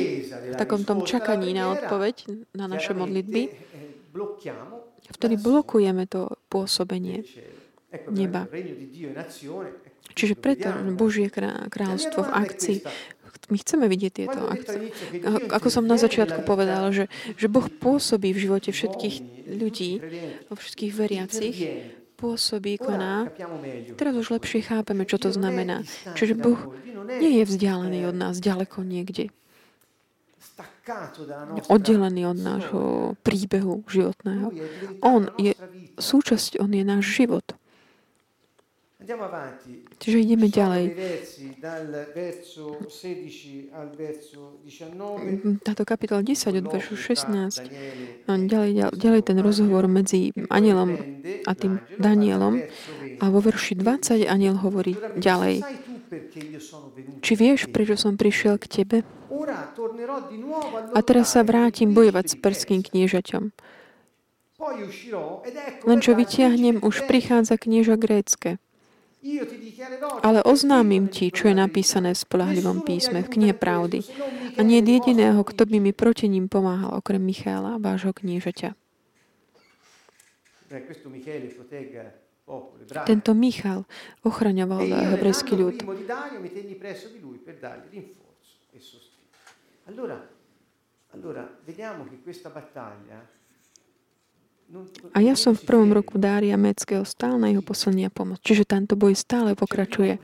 [0.53, 3.53] v takom tom čakaní na odpoveď na naše modlitby, eh,
[5.13, 7.25] vtedy blokujeme to pôsobenie
[8.13, 8.49] neba.
[10.15, 10.69] Čiže preto.
[10.95, 12.79] Božie krá- kráľstvo v akcii.
[13.53, 14.89] My chceme vidieť tieto akcie.
[15.53, 19.17] Ako som na začiatku povedal, že, že Boh pôsobí v živote všetkých
[19.61, 20.01] ľudí,
[20.49, 21.57] vo všetkých veriacich,
[22.17, 23.29] pôsobí, koná.
[24.01, 25.85] Teraz už lepšie chápeme, čo to znamená.
[26.17, 26.73] Čiže Boh
[27.21, 29.29] nie je vzdialený od nás, ďaleko niekde.
[31.73, 32.83] Oddelený od nášho
[33.25, 34.53] príbehu životného.
[35.01, 35.57] On je
[35.97, 37.45] súčasť, on je náš život.
[39.05, 39.85] Andiamo avanti.
[40.01, 40.85] Čiže ideme ďalej.
[40.89, 45.61] dei versi dal verso 16 al verso 19.
[45.61, 47.69] Táto kapitola 10 od veršu colloquio tra 16.
[47.69, 50.97] Daniele A ďalej, ďalej, ten rozhovor medzi anielom
[51.45, 52.65] a tým Danielom.
[53.21, 55.69] A vo verši 20 aniel hovorí ďalej.
[57.21, 58.97] Či vieš, prečo som prišiel k tebe?
[60.97, 63.53] A teraz sa vrátim bojovať s perským kniežaťom.
[65.85, 68.57] Len čo vytiahnem, už prichádza knieža grécke.
[70.21, 74.05] Ale oznámim ti, čo je napísané v spolahlivom písme, v knihe pravdy.
[74.57, 78.77] A nie jediného, kto by mi proti ním pomáhal, okrem Michála, vášho ebraico.
[83.09, 83.89] Tento Michal
[84.21, 85.81] ochraňoval E hebrejský ľud.
[85.81, 85.89] e.
[89.89, 90.21] Allora,
[91.13, 93.25] allora vediamo che questa battaglia
[95.15, 98.43] A ja som v prvom roku Dária Meckého stál na jeho poslanie a pomoc.
[98.43, 100.19] Čiže tento boj stále pokračuje.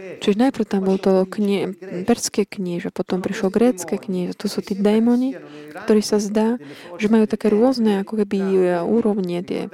[0.00, 1.76] Čiže najprv tam bol to knie,
[2.08, 4.32] perské knieža, potom prišlo grécké knieža.
[4.40, 5.36] To sú tí démoni,
[5.84, 6.56] ktorí sa zdá,
[6.96, 9.68] že majú také rôzne ako keby e, úrovne, tie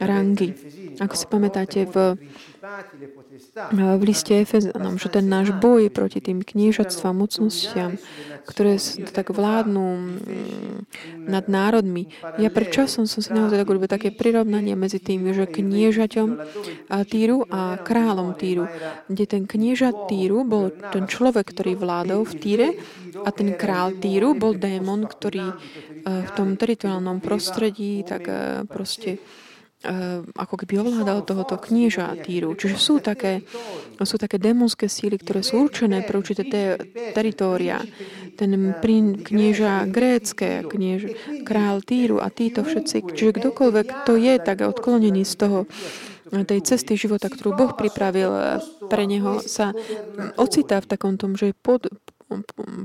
[0.00, 0.54] rangy.
[0.98, 2.18] Ako si pamätáte v,
[3.74, 7.98] v liste Efezanom, že ten náš boj proti tým kniežatstvám, mocnostiam,
[8.44, 8.76] ktoré
[9.10, 10.16] tak vládnu mm,
[11.30, 12.10] nad národmi.
[12.36, 16.28] Ja pred časom som si naozaj tak il urobil také prirovnanie medzi tým, že kniežaťom
[17.08, 18.66] Týru a kráľom Týru,
[19.08, 22.68] kde ten knieža Týru bol ten človek, ktorý vládol v re Týre
[23.24, 25.54] a ten král Týru bol démon, ktorý eh,
[26.04, 29.18] v tom teritoriálnom prostredí tak eh, proste
[30.34, 32.56] ako keby ovládal tohoto knieža Týru.
[32.56, 33.44] Čiže sú také,
[34.00, 36.78] sú také démonské síly, ktoré sú určené pre určité te-
[37.12, 37.84] teritória.
[38.34, 41.12] Ten prín, knieža grécké, kniež,
[41.44, 43.14] král Týru a títo všetci.
[43.14, 45.58] Čiže kdokoľvek to je tak odklonený z toho
[46.42, 48.46] tej cesty života, ktorú Boh pripravil eh,
[48.90, 49.70] pre neho, sa
[50.34, 51.86] ocitá v takom tom, že je pod,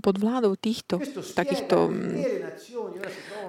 [0.06, 1.02] pod vládou týchto,
[1.34, 1.90] takýchto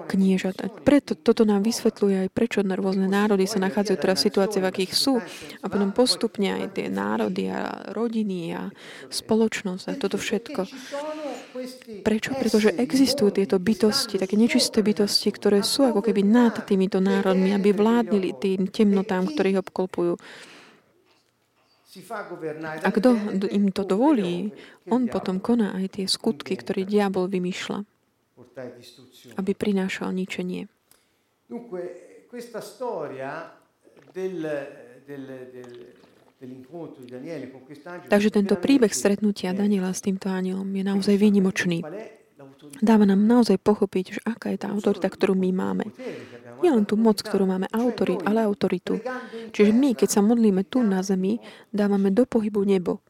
[0.07, 0.57] kniežat.
[0.81, 4.93] Preto toto nám vysvetľuje aj prečo rôzne národy sa nachádzajú teraz v situácii, v akých
[4.93, 5.13] sú.
[5.61, 8.71] A potom postupne aj tie národy a rodiny a
[9.11, 10.61] spoločnosť a toto všetko.
[12.01, 12.31] Prečo?
[12.33, 17.75] Pretože existujú tieto bytosti, také nečisté bytosti, ktoré sú ako keby nad týmito národmi, aby
[17.75, 20.15] vládnili tým temnotám, ktorí ich obklopujú.
[22.87, 23.19] A kto
[23.51, 24.55] im to dovolí,
[24.87, 27.83] on potom koná aj tie skutky, ktoré diabol vymýšľa,
[29.37, 30.67] aby prinášal ničenie.
[31.47, 31.81] Dunque,
[32.31, 33.51] questa storia
[34.13, 34.39] del,
[35.03, 35.71] del, del,
[38.09, 41.85] Takže tento príbeh stretnutia Daniela s týmto anielom je naozaj výnimočný.
[42.81, 45.85] Dáva nám naozaj pochopiť, že aká je tá autorita, ktorú my máme.
[46.65, 48.97] Nie len tú moc, ktorú máme, autory, ale autoritu.
[49.53, 51.37] Čiže my, keď sa modlíme tu na zemi,
[51.69, 53.05] dávame do pohybu nebo.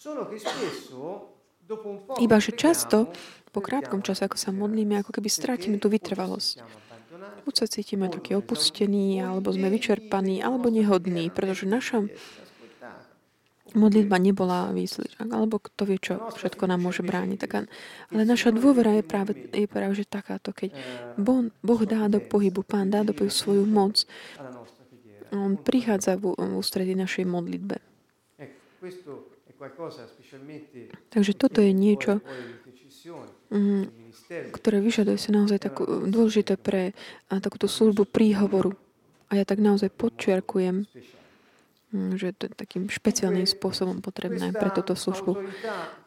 [0.00, 1.29] Solo che spesso,
[2.18, 3.10] Iba, že často,
[3.50, 6.62] po krátkom čase, ako sa modlíme, ako keby strátime tú vytrvalosť.
[7.46, 12.06] Buď sa cítime taký esauditi, alebo sme vyčerpaní, alebo nehodní, pretože naša
[13.70, 17.38] modlitba nebola výsledná, alebo kto vie, čo všetko nám môže brániť.
[18.10, 20.74] Ale naša dôvera je práve, je práve že takáto, keď
[21.14, 24.02] boh, boh dá do pohybu, Pán dá do pohybu svoju moc.
[25.30, 27.78] On prichádza v ústredí našej modlitbe.
[31.12, 32.24] Takže toto je niečo,
[33.52, 36.94] ministero ktoré vyžaduje si naozaj takú, dôležité pre
[37.28, 38.76] takúto službu príhovoru.
[39.30, 40.86] A ja tak naozaj podčiarkujem,
[41.94, 45.38] mm, že to je takým špeciálnym spôsobom potrebné pre túto službu.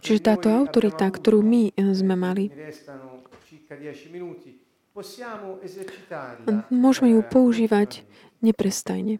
[0.03, 4.59] Čiže táto autorita, ktorú my eh, sme mali, mi restano circa 10 minuti,
[4.91, 6.67] possiamo esercitarla.
[6.67, 8.43] môžeme ju eh, používať continuamente.
[8.43, 9.13] neprestajne.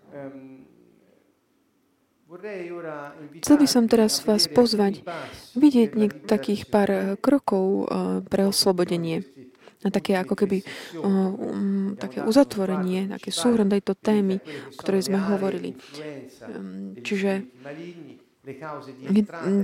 [3.44, 5.06] Chcel by som teraz vás pozvať
[5.54, 9.22] vidieť niek- takých pár eh, krokov eh, pre oslobodenie.
[9.84, 10.64] Na také ako keby
[10.96, 14.40] um, také uzatvorenie, také súhrn tejto témy,
[14.72, 15.76] o ktorej sme hovorili.
[16.48, 17.44] Um, čiže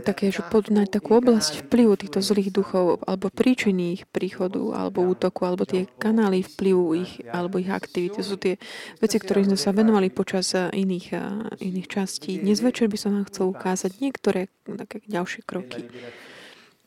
[0.07, 0.39] také, že
[0.87, 6.47] takú oblasť vplyvu týchto zlých duchov alebo príčiny ich príchodu alebo útoku alebo tie kanály
[6.47, 8.15] vplyvu ich alebo ich aktivity.
[8.15, 8.55] To sú tie
[9.03, 11.07] veci, ktoré sme sa venovali počas iných,
[11.59, 12.39] iných častí.
[12.39, 15.83] Dnes večer by som vám chcel ukázať niektoré také ďalšie kroky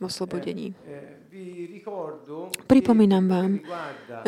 [0.06, 0.74] oslobodení.
[2.68, 3.50] Pripomínam vám,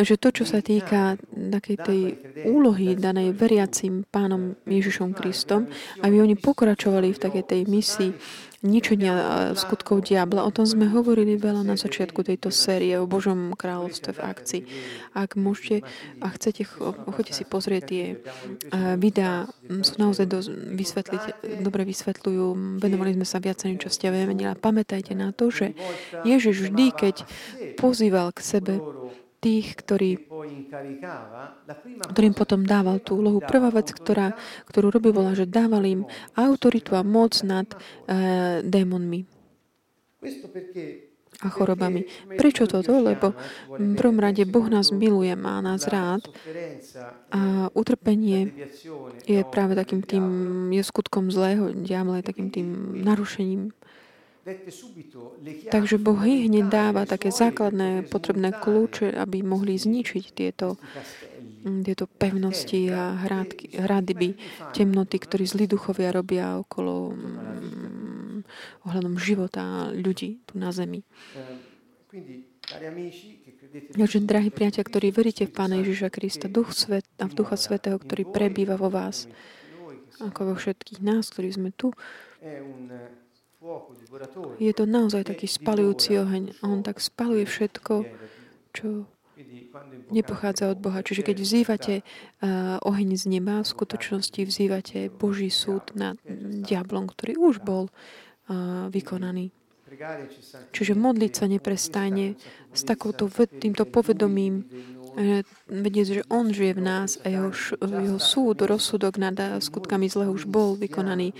[0.01, 2.01] že to, čo sa týka takej tej
[2.49, 5.69] úlohy danej veriacim pánom Ježišom Kristom,
[6.01, 8.11] aby oni pokračovali v takej tej misii
[8.65, 10.43] ničenia skutkov diabla.
[10.43, 14.63] O tom sme hovorili veľa na začiatku tejto série o Božom kráľovstve v akcii.
[15.13, 15.85] Ak môžete
[16.25, 18.05] a chcete, choďte si pozrieť tie
[18.97, 19.45] videá,
[19.85, 21.23] sú naozaj dosť vysvetliť,
[21.61, 22.81] dobre vysvetľujú.
[22.81, 25.77] Venovali sme sa viacerým častiam a pamätajte na to, že
[26.25, 27.29] Ježiš vždy, keď
[27.77, 28.81] pozýval k sebe
[29.45, 30.25] tých, ktorí,
[32.17, 33.45] ktorým potom dával tú úlohu.
[33.45, 34.33] Prvá vec, ktorá,
[34.73, 36.01] ktorú robil, bola, že dával im
[36.33, 37.77] autoritu a moc nad e,
[38.65, 39.29] démonmi
[41.45, 42.09] a chorobami.
[42.41, 42.97] Prečo toto?
[42.97, 43.37] Lebo
[43.75, 46.25] v prvom rade Boh nás miluje, má nás rád
[47.29, 48.49] a utrpenie
[49.29, 50.25] je práve takým tým,
[50.73, 52.69] je skutkom zlého diabla, je takým tým
[53.03, 53.77] narušením
[55.73, 60.77] Takže Boh hneď dáva také základné potrebné kľúče, aby mohli zničiť tieto,
[61.65, 64.37] tieto pevnosti a hrádky, hradby,
[64.77, 68.45] temnoty, ktorí zlí duchovia robia okolo um,
[68.85, 71.01] ohľadom života ľudí tu na zemi.
[73.97, 77.97] Takže, drahí priateľ, ktorí veríte v Pána Ježiša Krista, Duch Svet a v Ducha Svetého,
[77.97, 79.25] ktorý prebýva vo vás,
[80.21, 81.97] ako vo všetkých nás, ktorí sme tu,
[84.61, 86.61] je to naozaj taký spalujúci oheň.
[86.61, 88.05] On tak spaluje všetko,
[88.77, 89.09] čo
[90.13, 91.03] nepochádza od Boha.
[91.03, 96.21] Čiže keď vzývate uh, oheň z neba, v skutočnosti vzývate Boží súd nad
[96.63, 99.51] diablom, ktorý už bol uh, vykonaný.
[100.75, 102.35] Čiže modliť sa neprestajne
[102.75, 104.67] s takouto, týmto povedomím,
[105.71, 110.51] vedieť, že On žije v nás a jeho, jeho súd, rozsudok nad skutkami zlého už
[110.51, 111.31] bol vykonaný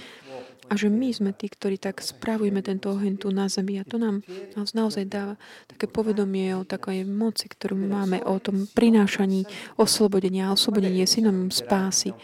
[0.69, 3.77] a že my sme tí, ktorí tak spravujeme tento oheň tu na zemi.
[3.77, 4.25] A to nám
[4.57, 5.35] nás naozaj dáva
[5.69, 9.45] také povedomie o takej moci, ktorú máme, o tom prinášaní
[9.77, 10.49] oslobodenia.
[10.49, 12.17] A oslobodenie je synom spásy.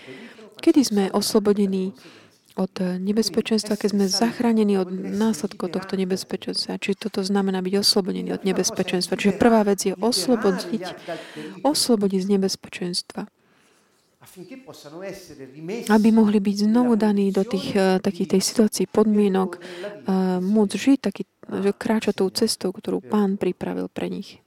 [0.61, 1.93] Kedy sme oslobodení
[2.59, 6.83] od nebezpečenstva, keď sme zachránení od následkov tohto nebezpečenstva.
[6.83, 9.17] Či toto znamená byť oslobodený od nebezpečenstva.
[9.17, 10.85] Čiže prvá vec je oslobodiť,
[11.65, 13.23] oslobodiť z nebezpečenstva
[15.89, 20.99] aby mohli byť znovu daní do tých uh, takých tej situácií podmienok, uh, môcť žiť
[21.01, 24.45] taký, že kráča tou cestou, ktorú Pán pripravil pre nich.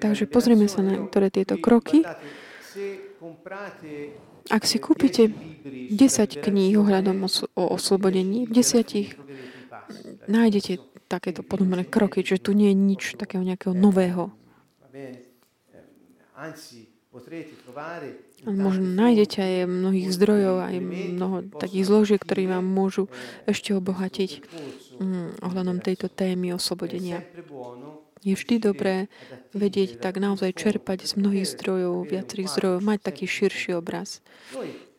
[0.00, 2.04] Takže pozrieme sa na niektoré tieto kroky.
[4.48, 12.40] Ak si kúpite 10 kníh ohľadom o oslobodení, v 10 nájdete takéto podobné kroky, že
[12.40, 14.32] tu nie je nič takého nejakého nového.
[18.44, 23.06] Možno nájdete aj mnohých zdrojov, aj mnoho takých zložiek, ktorí vám môžu
[23.46, 24.42] ešte obohatiť
[24.98, 27.22] mm, ohľadom tejto témy oslobodenia.
[28.24, 29.12] Je vždy dobré
[29.54, 34.24] vedieť tak naozaj čerpať z mnohých zdrojov, viacerých zdrojov, mať taký širší obraz,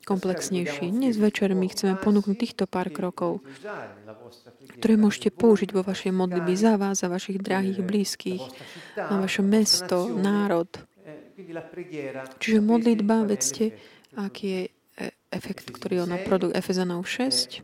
[0.06, 0.94] komplexnejší.
[0.94, 3.42] Dnes večer my chceme ponúknuť týchto pár krokov,
[4.78, 8.46] ktoré môžete použiť vo vašej modlitbe za vás, za vašich drahých blízkych,
[8.96, 10.70] na vaše mesto, národ,
[12.40, 13.76] Čiže modlitba, vedzte,
[14.16, 14.70] aký je e,
[15.36, 17.60] efekt, ktorý on produkt Efezanov 6.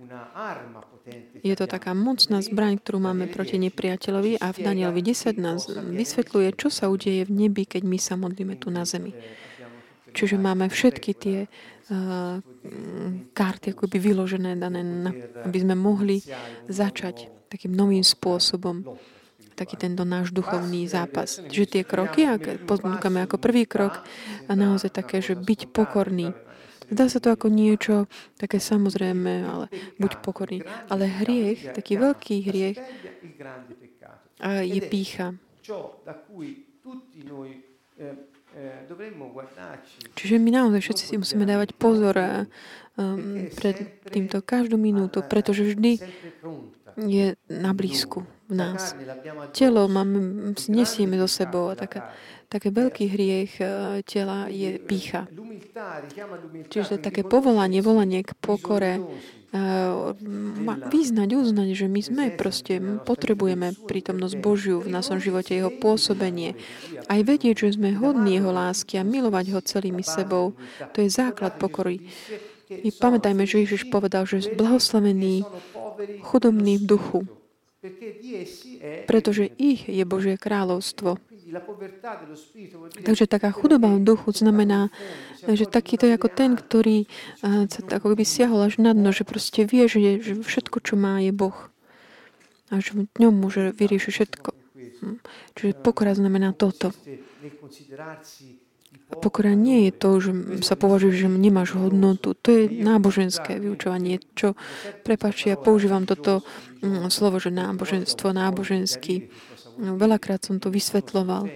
[1.42, 6.50] Je to taká mocná zbraň, ktorú máme proti nepriateľovi a v Danielovi 10 nás vysvetľuje,
[6.60, 9.16] čo sa udeje v nebi, keď my sa modlíme tu na zemi.
[10.12, 12.38] Čiže máme všetky tie uh,
[13.32, 14.84] karty akoby vyložené, dané,
[15.48, 16.20] aby sme mohli
[16.68, 18.84] začať takým novým spôsobom
[19.56, 21.38] taký tento náš duchovný zápas.
[21.50, 24.02] Že tie kroky, ak ponúkame ako prvý krok,
[24.50, 26.34] a naozaj také, že byť pokorný.
[26.92, 29.66] Zdá sa to ako niečo také samozrejme, ale
[29.96, 30.60] buď pokorný.
[30.92, 32.78] Ale hriech, taký veľký hriech,
[34.44, 35.38] je pícha.
[40.20, 43.78] Čiže my naozaj všetci si musíme dávať pozor um, pred
[44.12, 46.04] týmto každú minútu, pretože vždy
[47.00, 48.92] je na blízku v nás.
[49.56, 52.04] Telo máme, nesieme so sebou a také,
[52.52, 55.32] také veľký hriech eh, tela je pícha.
[56.68, 59.00] Čiže také povolanie, volanie k pokore,
[60.88, 66.56] vyznať, uznať, že my sme proste, potrebujeme prítomnosť Božiu v našom živote, jeho pôsobenie.
[67.12, 70.56] Aj vedieť, že sme hodní jeho lásky a milovať ho celými sebou,
[70.96, 72.08] to je základ pokory.
[72.72, 75.44] I pamätajme, že Ježiš povedal, že blahoslavený
[76.24, 77.20] chudobný v duchu,
[79.10, 81.18] pretože ich je Božie kráľovstvo.
[83.02, 84.94] Takže taká chudoba v duchu znamená,
[85.42, 87.10] že takýto je ako ten, ktorý
[87.42, 91.18] sa ako by siahol až na dno, že proste vie, že, že všetko, čo má,
[91.20, 91.58] je Boh.
[92.70, 94.50] A že v ňom môže vyriešiť všetko.
[95.02, 95.18] Hm.
[95.58, 96.94] Čiže pokora znamená toto.
[99.20, 100.32] Pokora nie je to, že
[100.64, 102.32] sa považuje, že nemáš hodnotu.
[102.32, 104.24] To je náboženské vyučovanie.
[104.38, 104.56] Čo,
[105.04, 106.46] prepáči, ja používam toto
[106.80, 109.28] hm, slovo, že náboženstvo, náboženský.
[109.82, 111.52] Veľakrát som to vysvetloval,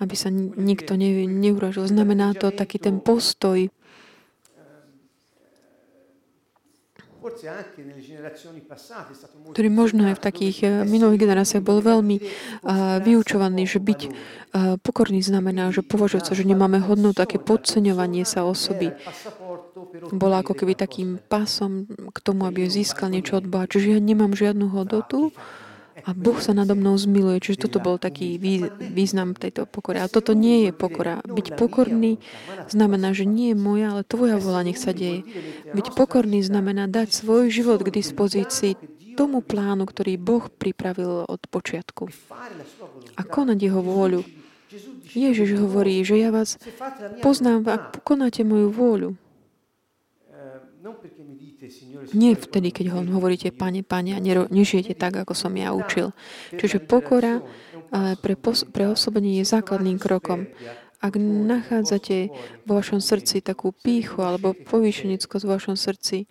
[0.00, 1.88] aby sa nikto ne, neuražil.
[1.88, 3.68] Znamená to taký ten postoj,
[9.52, 12.22] ktorý možno aj v takých minulých generáciách bol veľmi
[13.02, 14.00] vyučovaný, že byť
[14.80, 18.94] pokorný znamená, že považovať sa, že nemáme hodnotu, také podceňovanie sa osoby
[20.12, 23.68] bola ako keby takým pasom k tomu, aby získal niečo od Boha.
[23.68, 25.32] Čiže ja nemám žiadnu hodnotu,
[26.06, 27.42] a Boh sa nado mnou zmiluje.
[27.42, 28.38] Čiže toto bol taký
[28.78, 29.98] význam tejto pokory.
[29.98, 31.18] A toto nie je pokora.
[31.26, 32.22] Byť pokorný
[32.70, 35.26] znamená, že nie je moja, ale tvoja vola nech sa deje.
[35.74, 38.78] Byť pokorný znamená dať svoj život k dispozícii
[39.18, 42.06] tomu plánu, ktorý Boh pripravil od počiatku.
[43.18, 44.22] A konať jeho vôľu.
[45.10, 46.60] Ježiš hovorí, že ja vás
[47.24, 49.10] poznám, ak konáte moju vôľu.
[52.14, 56.14] Nie vtedy, keď ho hovoríte, pane, pane, a nežijete tak, ako som ja učil.
[56.54, 57.42] Čiže pokora
[58.22, 60.46] pre, pos- pre osobenie je základným krokom.
[60.98, 62.32] Ak nachádzate
[62.64, 66.24] vo vašom srdci takú píchu alebo povýšenickosť vo vašom srdci,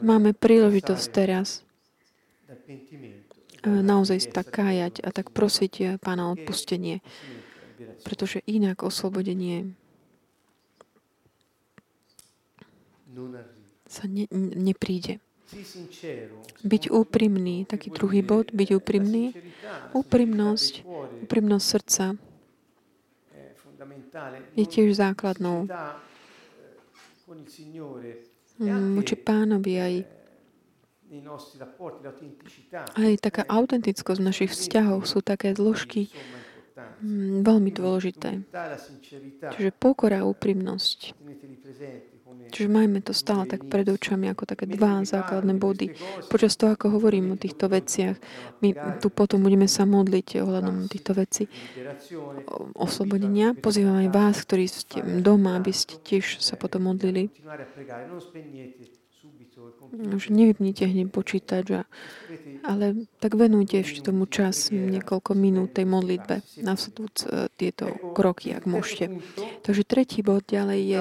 [0.00, 1.66] máme príležitosť teraz
[3.66, 7.02] naozaj tak kájať a tak prosiť Pána odpustenie,
[8.06, 9.74] pretože inak oslobodenie
[13.88, 15.18] sa ne, nepríde.
[16.60, 19.32] Byť úprimný, taký druhý bod, byť úprimný.
[19.96, 20.84] Úprimnosť,
[21.24, 22.06] úprimnosť srdca
[24.52, 25.64] je tiež základnou.
[28.92, 29.94] Voči pánovi aj
[33.00, 36.12] aj taká autentickosť v našich vzťahov sú také zložky
[37.40, 38.44] veľmi dôležité.
[39.56, 41.16] Čiže pokora a úprimnosť.
[42.48, 45.92] Čiže majme to stále tak pred očami ako také dva základné body.
[46.32, 48.16] Počas toho, ako hovorím o týchto veciach,
[48.64, 51.46] my tu potom budeme sa modliť ohľadom týchto vecí
[52.74, 53.52] oslobodenia.
[53.56, 57.30] Pozývam aj vás, ktorí ste doma, aby ste tiež sa potom modlili.
[59.88, 61.88] Už nevypnite hneď počítač,
[62.62, 68.68] ale tak venujte ešte tomu čas, niekoľko minút tej modlitbe, nasledujúc e, tieto kroky, ak
[68.68, 69.18] môžete.
[69.64, 71.00] Takže tretí bod ďalej je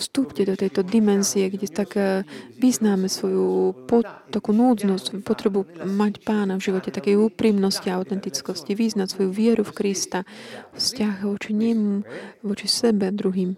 [0.00, 2.24] vstúpte do tejto dimenzie, kde tak e,
[2.56, 9.12] vyznáme svoju pot, takú núdznosť, potrebu mať pána v živote, takej úprimnosti a autentickosti, vyznať
[9.12, 10.24] svoju vieru v Krista,
[10.72, 12.02] vzťah voči nemu,
[12.40, 13.54] voči sebe, druhým.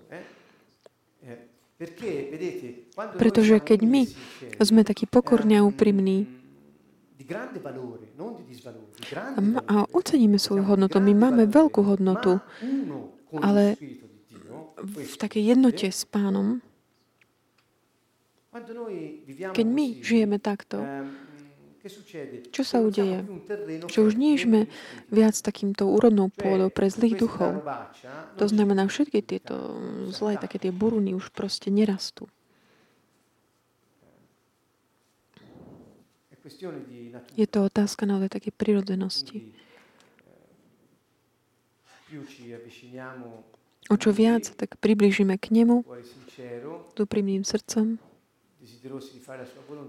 [3.20, 4.02] Pretože keď my
[4.64, 6.24] sme takí pokorní a úprimní
[9.66, 12.40] a oceníme svoju hodnotu, my máme veľkú hodnotu,
[13.36, 13.76] ale
[14.80, 16.64] v takej jednote s pánom,
[19.52, 20.80] keď my žijeme takto,
[22.50, 23.22] čo sa udeje?
[23.86, 24.66] Že už nie sme
[25.12, 27.62] viac takýmto úrodnou pôdou pre zlých duchov.
[28.36, 29.78] To znamená, všetky tieto
[30.10, 32.26] zlé, také tie buruny už proste nerastú.
[37.34, 39.50] Je to otázka naozaj také prirodzenosti.
[43.90, 45.82] O čo viac, tak približíme k nemu
[46.94, 47.98] s úprimným srdcom,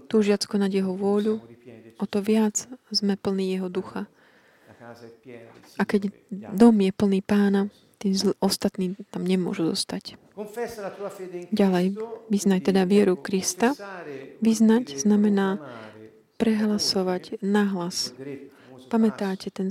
[0.08, 1.40] túžiac konať jeho vôľu,
[1.98, 4.06] o to viac sme plní jeho ducha.
[5.78, 7.68] A keď dom je plný pána,
[7.98, 10.16] tí ostatní tam nemôžu zostať.
[11.50, 11.86] Ďalej,
[12.30, 13.74] vyznaj teda vieru Krista.
[14.38, 15.58] Vyznať znamená
[16.38, 18.14] prehlasovať nahlas.
[18.88, 19.68] Pamätáte ten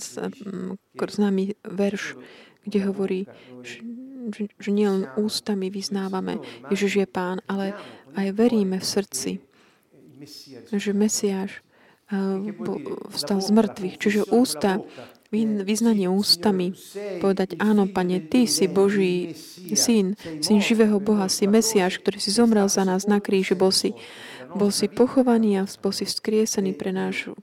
[0.93, 2.19] známy verš,
[2.67, 3.19] kde hovorí,
[4.32, 6.39] že, že, nielen ústami vyznávame,
[6.71, 7.75] Ježiš je Pán, ale
[8.15, 9.32] aj veríme v srdci,
[10.71, 11.63] že Mesiáš
[13.11, 13.95] vstal z mŕtvych.
[13.99, 14.80] Čiže ústa,
[15.67, 16.71] vyznanie ústami,
[17.19, 19.36] povedať áno, Pane, Ty si Boží
[19.75, 23.91] syn, syn živého Boha, si Mesiáš, ktorý si zomrel za nás na kríži, bol si,
[24.55, 27.33] bol si pochovaný a bol si vzkriesený pre náš,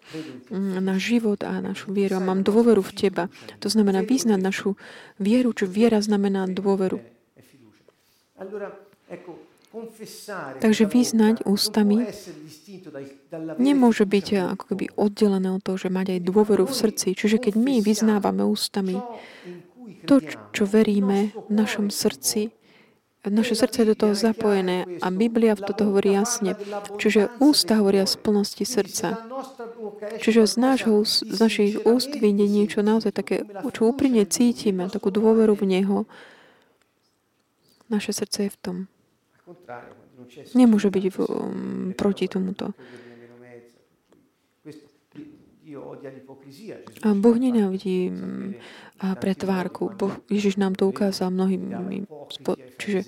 [0.49, 2.17] mm, náš život a našu vieru.
[2.17, 3.25] A mám dôveru v Teba.
[3.61, 4.81] To znamená vyznať našu
[5.21, 7.03] vieru, čo viera znamená dôveru.
[10.63, 12.07] Takže vyznať ústami
[13.59, 17.09] nemôže byť ako keby oddelené od toho, že mať aj dôveru v srdci.
[17.19, 19.03] Čiže keď my vyznávame ústami
[20.07, 20.23] to,
[20.55, 22.55] čo veríme v našom srdci,
[23.31, 26.61] naše srdce je do toho zapojené a Biblia v toto hovorí jasne.
[27.01, 29.17] Čiže ústa hovoria z plnosti srdca.
[30.21, 35.57] Čiže z, nášho, z našich úst vyjde niečo naozaj také, čo úprimne cítime, takú dôveru
[35.57, 35.99] v Neho.
[37.89, 38.77] Naše srdce je v tom.
[40.57, 42.73] Nemôže byť v, um, proti tomuto.
[47.03, 48.13] A Boh nenávidí
[49.03, 49.91] um, pretvárku.
[49.95, 52.07] Boh, Ježiš nám to ukázal mnohými.
[52.79, 53.01] Čiže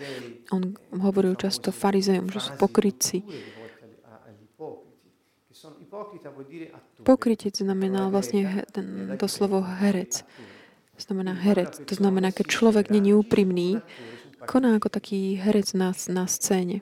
[0.50, 3.22] on hovoril často farizejom, že sú pokrytci.
[7.06, 8.66] Pokrytec znamená vlastne
[9.16, 10.26] to slovo herec.
[10.96, 11.80] Znamená herec.
[11.84, 13.80] To znamená, keď človek není úprimný,
[14.48, 16.80] koná ako taký herec na, na scéne,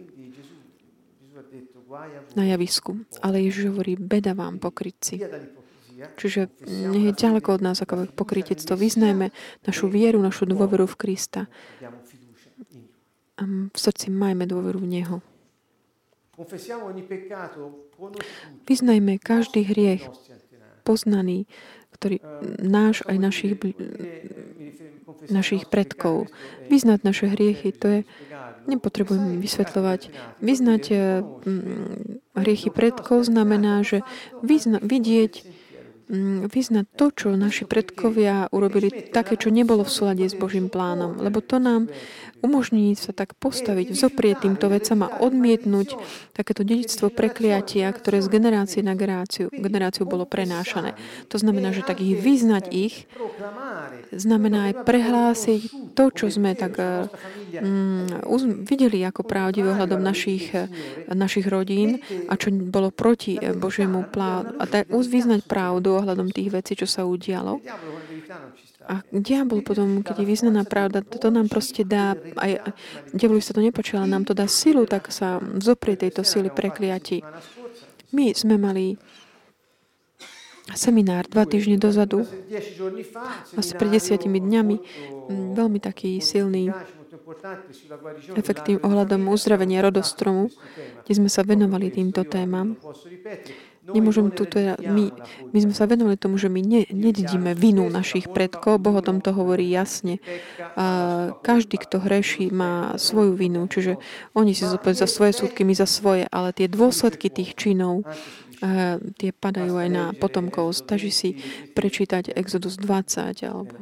[2.35, 3.07] na javisku.
[3.23, 5.23] Ale Ježiš hovorí, beda vám pokrytci.
[5.95, 8.75] Čiže nie je ďaleko od nás ako pokrytectvo.
[8.75, 9.31] Vyznajme
[9.63, 11.47] našu vieru, našu dôveru v Krista.
[13.35, 15.17] A v srdci majme dôveru v Neho.
[18.67, 20.03] Vyznajme každý hriech
[20.83, 21.47] poznaný,
[21.95, 22.19] ktorý
[22.59, 23.53] náš aj našich
[25.31, 26.29] našich predkov.
[26.69, 28.01] Vyznať naše hriechy, to je,
[28.67, 30.11] nepotrebujem vysvetľovať.
[30.43, 30.85] Vyznať
[32.35, 34.03] hriechy predkov znamená, že
[34.43, 35.64] vyzna, vidieť Mm,
[36.49, 41.17] vyznať to, čo naši predkovia urobili také, čo nebolo v súlade s Božím plánom.
[41.17, 41.89] Lebo to nám
[42.45, 45.97] umožní sa tak postaviť, vzoprieť týmto vecam a odmietnúť
[46.37, 50.93] takéto dedictvo prekliatia, ktoré z generácie na generáciu, generáciu bolo prenášané.
[51.33, 53.09] To znamená, že tak ich vyznať ich,
[54.13, 55.61] znamená aj prehlásiť
[55.97, 58.29] to, čo sme tak mm,
[58.69, 60.53] videli ako pravdivé ohľadom našich,
[61.09, 64.61] našich rodín a čo bolo proti Božiemu plánu.
[64.61, 67.63] A tak vyznať pravdu ohľadom tých vecí, čo sa udialo.
[68.85, 72.75] A diabol potom, keď je vyznaná pravda, toto nám proste dá, aj
[73.17, 77.25] diabolu sa to nepočíva, nám to dá silu, tak sa zoprie tejto sily prekliati.
[78.13, 79.01] My sme mali
[80.73, 82.25] seminár dva týždne dozadu,
[83.57, 84.77] asi pred desiatimi dňami,
[85.53, 86.73] veľmi taký silný,
[88.37, 90.49] efektív ohľadom uzdravenia rodostromu,
[91.05, 92.77] kde sme sa venovali týmto témam.
[93.85, 95.13] Nemôžem tu teda, my,
[95.53, 98.81] my sme sa venovali tomu, že my ne, nedidíme vinu našich predkov.
[98.81, 100.25] Boh o tomto hovorí jasne.
[100.73, 100.87] A
[101.45, 103.69] každý, kto hreší, má svoju vinu.
[103.69, 104.01] Čiže
[104.33, 106.25] oni si zopäť za svoje súdky, my za svoje.
[106.33, 108.09] Ale tie dôsledky tých činov,
[108.65, 110.73] a tie padajú aj na potomkov.
[110.73, 111.37] Stačí si
[111.77, 113.77] prečítať Exodus 20 alebo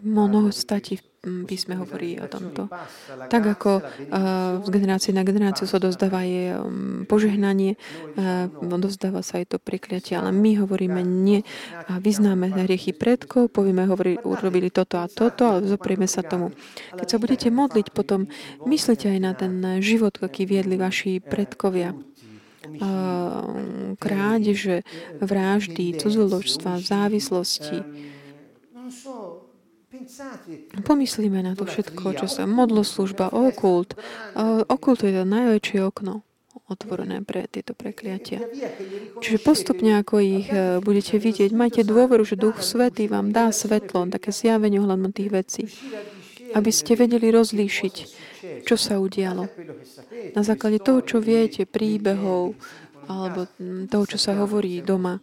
[0.00, 1.04] Mnoho stati v
[1.46, 2.70] písme hovorí o tomto.
[3.28, 3.70] Tak ako
[4.62, 7.76] z generácie na generáciu sa dozdáva je um, požehnanie,
[8.62, 11.42] dozdáva sa aj to prikliatie, ale my hovoríme nie
[11.90, 16.54] a vyznáme hriechy predkov, povieme, hovorí, urobili toto a toto, ale zoprieme sa tomu.
[16.94, 18.30] Keď sa budete modliť potom,
[18.64, 19.52] myslite aj na ten
[19.82, 21.94] život, aký viedli vaši predkovia
[24.02, 24.82] krádeže,
[25.22, 27.78] vraždy, cudzoložstva, závislosti,
[30.82, 33.94] Pomyslíme na to všetko, čo sa modloslužba, okult.
[34.68, 36.26] Okult je to najväčšie okno
[36.66, 38.42] otvorené pre tieto prekliatia.
[39.22, 44.10] Čiže postupne, ako ich e, budete vidieť, majte dôveru, že Duch Svetý vám dá svetlo,
[44.10, 45.62] také zjavenie ohľadom tých vecí,
[46.58, 47.94] aby ste vedeli rozlíšiť,
[48.66, 49.46] čo sa udialo.
[50.34, 52.58] Na základe toho, čo viete, príbehov,
[53.06, 53.46] alebo
[53.86, 55.22] toho, čo sa hovorí doma.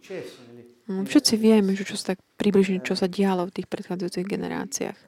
[0.84, 4.98] Mm, všetci vieme, že čo sa tak približne, čo sa dialo v tých predchádzajúcich generáciách.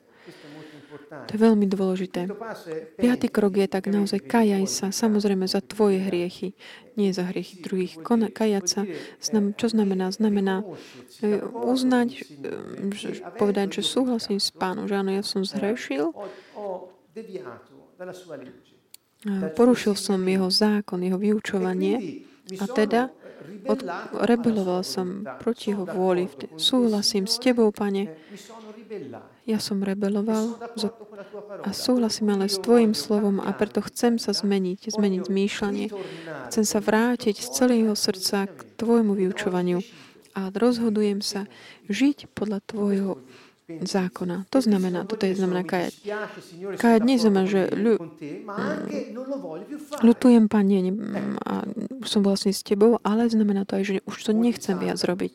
[1.06, 2.26] To je veľmi dôležité.
[2.96, 6.56] Piatý krok je tak naozaj kajaj sa, samozrejme za tvoje hriechy,
[6.96, 8.00] nie za hriechy druhých.
[8.32, 8.80] Kajať sa,
[9.54, 10.10] čo znamená?
[10.10, 10.64] Znamená
[11.20, 12.22] e, uznať, e,
[13.36, 16.10] povedať, že súhlasím s pánom, že áno, ja som zhrešil,
[19.52, 22.24] porušil som jeho zákon, jeho vyučovanie
[22.56, 23.12] a teda
[23.64, 23.80] od,
[24.12, 26.28] rebeloval som proti jeho vôli.
[26.60, 28.12] Súhlasím s tebou, pane.
[29.46, 30.60] Ja som rebeloval
[31.64, 35.86] a súhlasím ale s tvojim slovom a preto chcem sa zmeniť, zmeniť zmýšľanie.
[36.50, 39.80] Chcem sa vrátiť z celého srdca k tvojmu vyučovaniu
[40.36, 41.48] a rozhodujem sa
[41.88, 43.12] žiť podľa tvojho
[43.66, 44.46] zákona.
[44.54, 45.94] To znamená, toto je znamená kajať.
[46.78, 47.98] Kajať neznamená, že ľu,
[50.06, 50.78] ľutujem, Pane,
[51.42, 51.66] a
[52.06, 55.34] som vlastne s Tebou, ale znamená to aj, že už to nechcem viac robiť.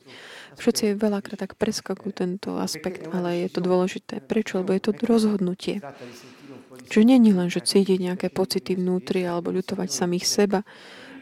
[0.56, 4.24] Všetci veľakrát tak preskakujú tento aspekt, ale je to dôležité.
[4.24, 4.64] Prečo?
[4.64, 5.84] Lebo je to rozhodnutie.
[6.92, 10.60] Čiže nie je len, že cítiť nejaké pocity vnútri alebo ľutovať samých seba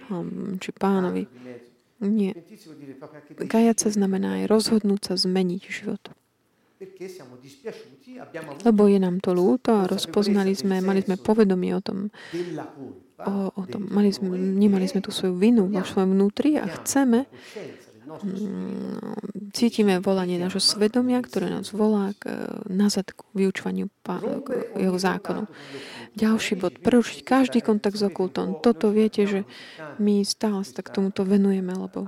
[0.10, 1.26] um, či pánovi.
[2.00, 2.32] Nie.
[3.38, 6.02] Kajať sa znamená aj rozhodnúť sa zmeniť život.
[8.64, 12.08] Lebo je nám to ľúto a rozpoznali sme, mali sme povedomie o tom,
[13.20, 17.28] o, o tom mali sme, nemali sme tú svoju vinu vo svojom vnútri a chceme,
[18.08, 23.92] mm, cítime volanie nášho svedomia, ktoré nás volá k, nazad k vyučovaniu
[24.48, 24.48] k
[24.80, 25.52] jeho zákonu.
[26.16, 28.56] Ďalší bod, prerušiť každý kontakt s okultom.
[28.64, 29.44] Toto viete, že
[30.00, 32.08] my stále sa tak tomuto venujeme, lebo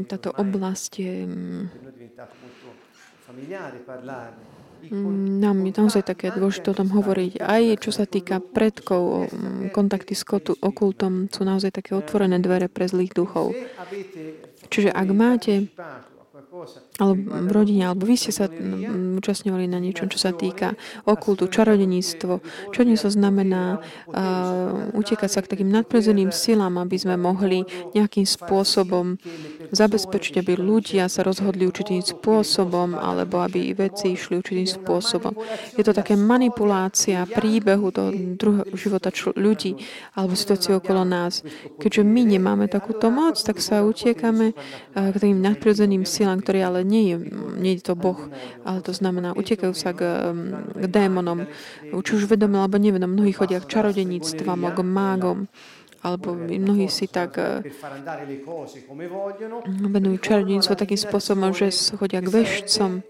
[0.00, 1.62] táto oblasť je mm,
[2.20, 2.59] Mm,
[5.44, 7.32] nám je naozaj také dôležité o tom hovoriť.
[7.44, 12.88] Aj čo sa týka predkov, mm, kontakty s okultom sú naozaj také otvorené dvere pre
[12.88, 13.52] zlých duchov.
[14.72, 15.68] Čiže ak máte
[17.00, 18.46] alebo v rodine, alebo vy ste sa
[19.16, 20.76] účastňovali na niečom, čo sa týka
[21.08, 22.32] okultu, čarodeníctvo.
[22.72, 27.64] Čarodeníctvo znamená uh, utekať sa k takým nadprirodzeným silám, aby sme mohli
[27.96, 29.16] nejakým spôsobom
[29.72, 35.32] zabezpečiť, aby ľudia sa rozhodli určitým spôsobom, alebo aby veci išli určitým spôsobom.
[35.78, 39.80] Je to také manipulácia príbehu toho druhého života čl- ľudí
[40.12, 41.40] alebo situácií okolo nás.
[41.80, 46.82] Keďže my nemáme takúto moc, tak sa utiekame uh, k tým nadprirodzeným silám, ktoré ale
[46.82, 47.16] nie je,
[47.62, 48.18] nie je to Boh,
[48.66, 50.02] ale to znamená, utekajú sa k,
[50.74, 51.46] k démonom,
[51.94, 53.14] či už vedome alebo nevedome.
[53.14, 55.46] Mnohí chodia k čarodeníctvam, k mágom,
[56.02, 57.62] alebo mnohí si tak eh,
[59.78, 63.06] venujú čarodeníctvo takým spôsobom, že chodia k vešcom,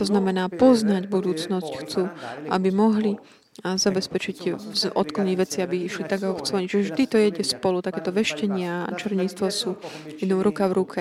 [0.00, 2.08] to znamená poznať budúcnosť chcú,
[2.48, 3.20] aby mohli
[3.60, 4.56] a zabezpečiť
[4.96, 6.52] odklony veci, aby išli tak, ako chcú.
[6.64, 7.84] Čiže vždy to jede spolu.
[7.84, 9.76] Takéto veštenia a čarodeníctvo sú
[10.24, 11.00] idú ruka v ruke.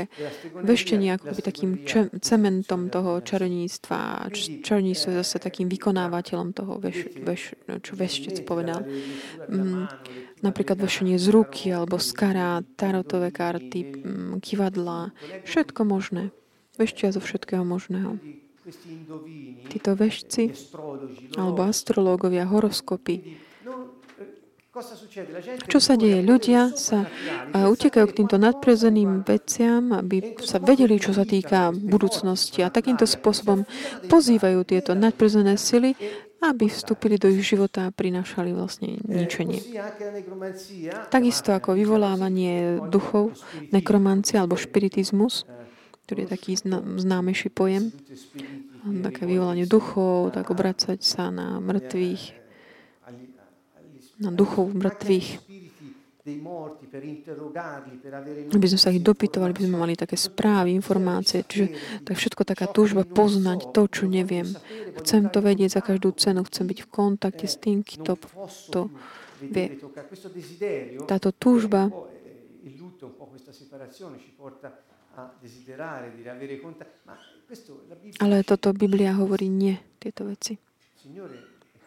[0.60, 1.72] Veštenie ako by takým
[2.20, 4.28] cementom toho čarodeníctva.
[4.68, 8.84] Čarodeníctvo je zase takým vykonávateľom toho, veš, veš, čo veštec povedal.
[9.47, 9.88] Mm,
[10.43, 15.16] napríklad vešenie z ruky alebo z karát, tarotové karty, mm, kivadla,
[15.47, 16.36] všetko možné.
[16.76, 18.20] Veštia zo všetkého možného.
[19.70, 20.53] Títo vešci
[21.38, 23.41] alebo astrológovia, horoskopy.
[25.68, 26.24] Čo sa deje?
[26.24, 27.03] Ľudia sa
[27.51, 33.68] utekajú k týmto nadprezeným veciam, aby sa vedeli, čo sa týka budúcnosti a takýmto spôsobom
[34.07, 35.91] pozývajú tieto nadprezené sily,
[36.39, 39.59] aby vstúpili do ich života a prinášali vlastne ničenie.
[41.12, 43.36] Takisto ako vyvolávanie duchov,
[43.76, 45.43] nekromancia alebo špiritizmus,
[46.12, 46.59] ktorý je taký
[46.99, 47.88] známejší pojem,
[48.99, 52.24] také vyvolanie duchov, tak obracať sa na mŕtvych,
[54.20, 55.28] na duchov mŕtvych,
[58.51, 61.47] aby sme sa ich dopytovali, aby sme mali také správy, informácie.
[61.47, 64.51] Čiže tak všetko taká túžba poznať to, čo neviem.
[64.99, 68.20] Chcem to vedieť za každú cenu, chcem byť v kontakte s tým, kto
[68.68, 68.91] to
[69.47, 69.80] vie.
[71.07, 71.88] Táto túžba
[78.20, 80.55] ale toto Biblia hovorí nie, tieto veci.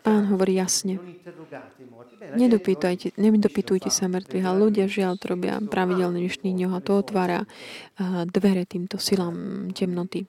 [0.05, 1.01] Pán hovorí jasne.
[2.37, 7.41] Nedopýtajte, nedopýtujte sa mŕtvych, ale ľudia žiaľ to robia pravidelne dnešných dňoch a to otvára
[8.29, 10.29] dvere týmto silám temnoty.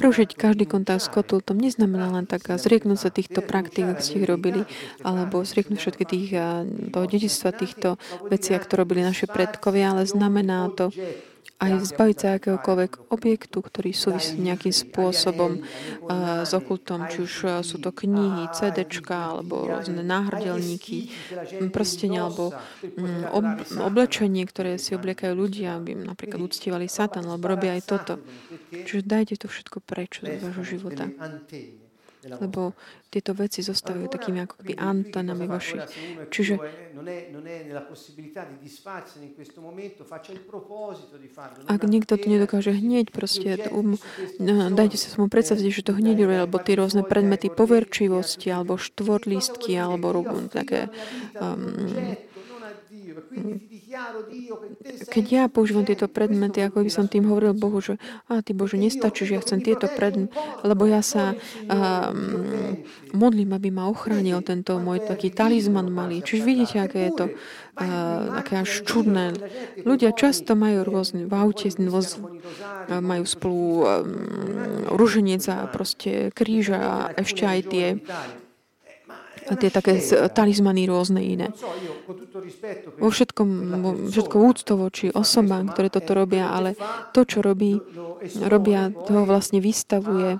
[0.00, 4.24] Prerušiť každý kontakt s kotultom neznamená len tak zrieknúť sa týchto praktík, ak ste ich
[4.24, 4.64] robili,
[5.04, 6.30] alebo zrieknúť všetky tých,
[6.88, 8.00] toho dedičstva týchto
[8.32, 10.88] vecí, ktoré robili naše predkovia, ale znamená to
[11.60, 17.76] aj zbaviť sa akéhokoľvek objektu, ktorý súvisí nejakým spôsobom uh, s okultom, či už sú
[17.76, 21.12] to knihy, CDčka, alebo rôzne náhrdelníky,
[21.68, 22.56] prstenia, alebo
[22.96, 23.44] um, ob,
[23.76, 28.14] oblečenie, ktoré si obliekajú ľudia, aby napríklad uctievali Satan, alebo robia aj toto.
[28.72, 31.12] Čiže dajte to všetko preč z vášho života
[32.24, 32.76] lebo
[33.08, 35.80] tieto veci zostávajú takými ako keby antenami vaši.
[36.28, 36.54] Čiže
[41.64, 43.96] ak niekto to nedokáže hneď, proste um,
[44.76, 49.72] dajte sa mu predstaviť, že to hneď robí, alebo tie rôzne predmety poverčivosti, alebo štvorlístky,
[49.80, 50.12] alebo
[50.52, 50.92] také
[51.40, 52.14] um,
[55.10, 57.98] keď ja používam tieto predmety, ako by som tým hovoril Bohu, že
[58.30, 60.30] a ty Bože, nestačí, že ja chcem tieto predmety,
[60.62, 61.34] lebo ja sa
[61.66, 62.78] um,
[63.10, 66.22] modlím, aby ma ochránil tento môj taký talizman malý.
[66.22, 69.34] Čiže vidíte, aké je to uh, také až čudné.
[69.82, 72.22] Ľudia často majú rôzne v aute, rôz,
[72.88, 73.84] majú spolu um,
[74.86, 77.86] ruženec a proste kríža a ešte aj tie
[79.56, 79.98] tie také
[80.30, 81.50] talizmany rôzne iné.
[82.98, 83.48] Vo všetkom,
[83.82, 86.78] vo všetko úcto voči osobám, ktoré toto robia, ale
[87.14, 87.78] to, čo robí,
[88.42, 90.38] robia, toho vlastne vystavuje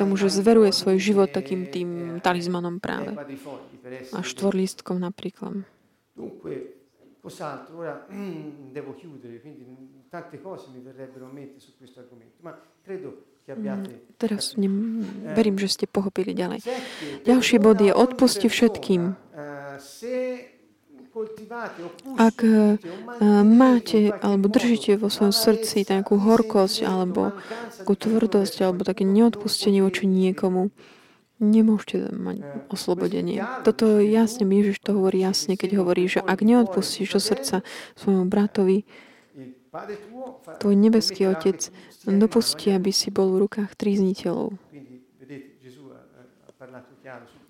[0.00, 3.14] tomu, že zveruje svoj život takým tým talizmanom práve.
[4.12, 5.66] A štvorlístkom napríklad.
[7.26, 8.06] Cos'altro, ora
[8.70, 9.66] devo chiudere, quindi
[10.06, 12.54] tante cose mi verrebbero a mente su questo argomento, ma
[12.86, 13.35] credo Mm,
[14.18, 16.66] teraz nem, verím, že ste pochopili ďalej.
[17.22, 19.14] Ďalší bod je odpusti všetkým.
[22.20, 22.76] Ak uh,
[23.40, 27.32] máte alebo držíte vo svojom srdci takú horkosť alebo
[27.80, 30.68] takú tvrdosť alebo také neodpustenie voči niekomu,
[31.40, 33.40] nemôžete mať oslobodenie.
[33.64, 37.56] Toto jasne, Ježiš to hovorí jasne, keď hovorí, že ak neodpustíš do srdca
[37.96, 38.84] svojmu bratovi,
[40.58, 41.70] tvoj nebeský Otec
[42.06, 44.56] dopustí, aby si bol v rukách trízniteľov.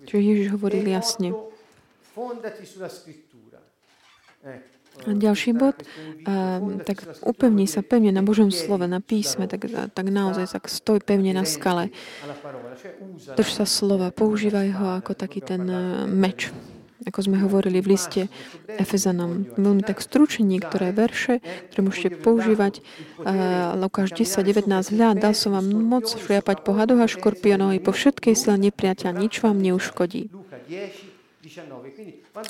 [0.07, 1.33] Čiže Ježiš hovoril jasne.
[5.05, 5.77] A ďalší bod,
[6.25, 11.05] a, tak upevni sa pevne na Božom slove, na písme, tak, tak naozaj tak stoj
[11.05, 11.93] pevne na skale.
[13.37, 15.69] Drž sa slova, používaj ho ako taký ten
[16.09, 16.49] meč
[17.07, 18.21] ako sme hovorili v liste
[18.67, 19.47] Efezanom.
[19.55, 21.39] Veľmi tak stručne niektoré verše,
[21.71, 22.83] ktoré môžete používať.
[23.23, 24.67] Uh, Lukáš 10, 19.
[24.67, 29.15] Hľa, dal som vám moc šliapať po hadoch a škorpiónov i po všetkej sile nepriateľ,
[29.15, 30.27] nič vám neuškodí.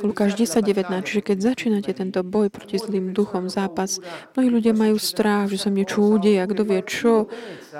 [0.02, 1.06] Lukáš 10, 19.
[1.06, 4.02] Čiže keď začínate tento boj proti zlým duchom, zápas,
[4.34, 7.30] mnohí ľudia majú strach, že sa niečo udeje, a kto vie čo.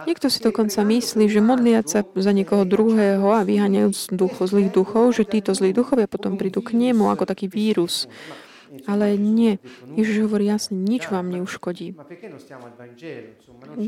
[0.06, 5.18] Niekto si dokonca myslí, že modliať sa za niekoho druhého a vyháňajú duchu, zlých duchov,
[5.18, 8.06] že títo zlí duchovia potom prídu k nemu ako taký vírus.
[8.84, 9.64] Ale nie.
[9.96, 11.96] Ježiš hovorí jasne, nič vám neuškodí.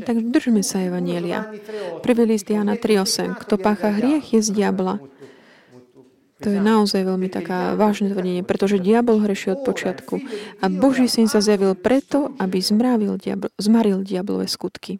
[0.08, 1.52] Tak držme sa Evanielia.
[2.00, 3.36] Prvý list Jana 3.8.
[3.36, 4.98] Kto pácha hriech, je z diabla.
[6.40, 10.24] To je naozaj veľmi taká vážne tvrdenie, pretože diabol hreší od počiatku.
[10.64, 12.64] A Boží syn sa zjavil preto, aby
[13.20, 14.96] diablo, zmaril diablové skutky.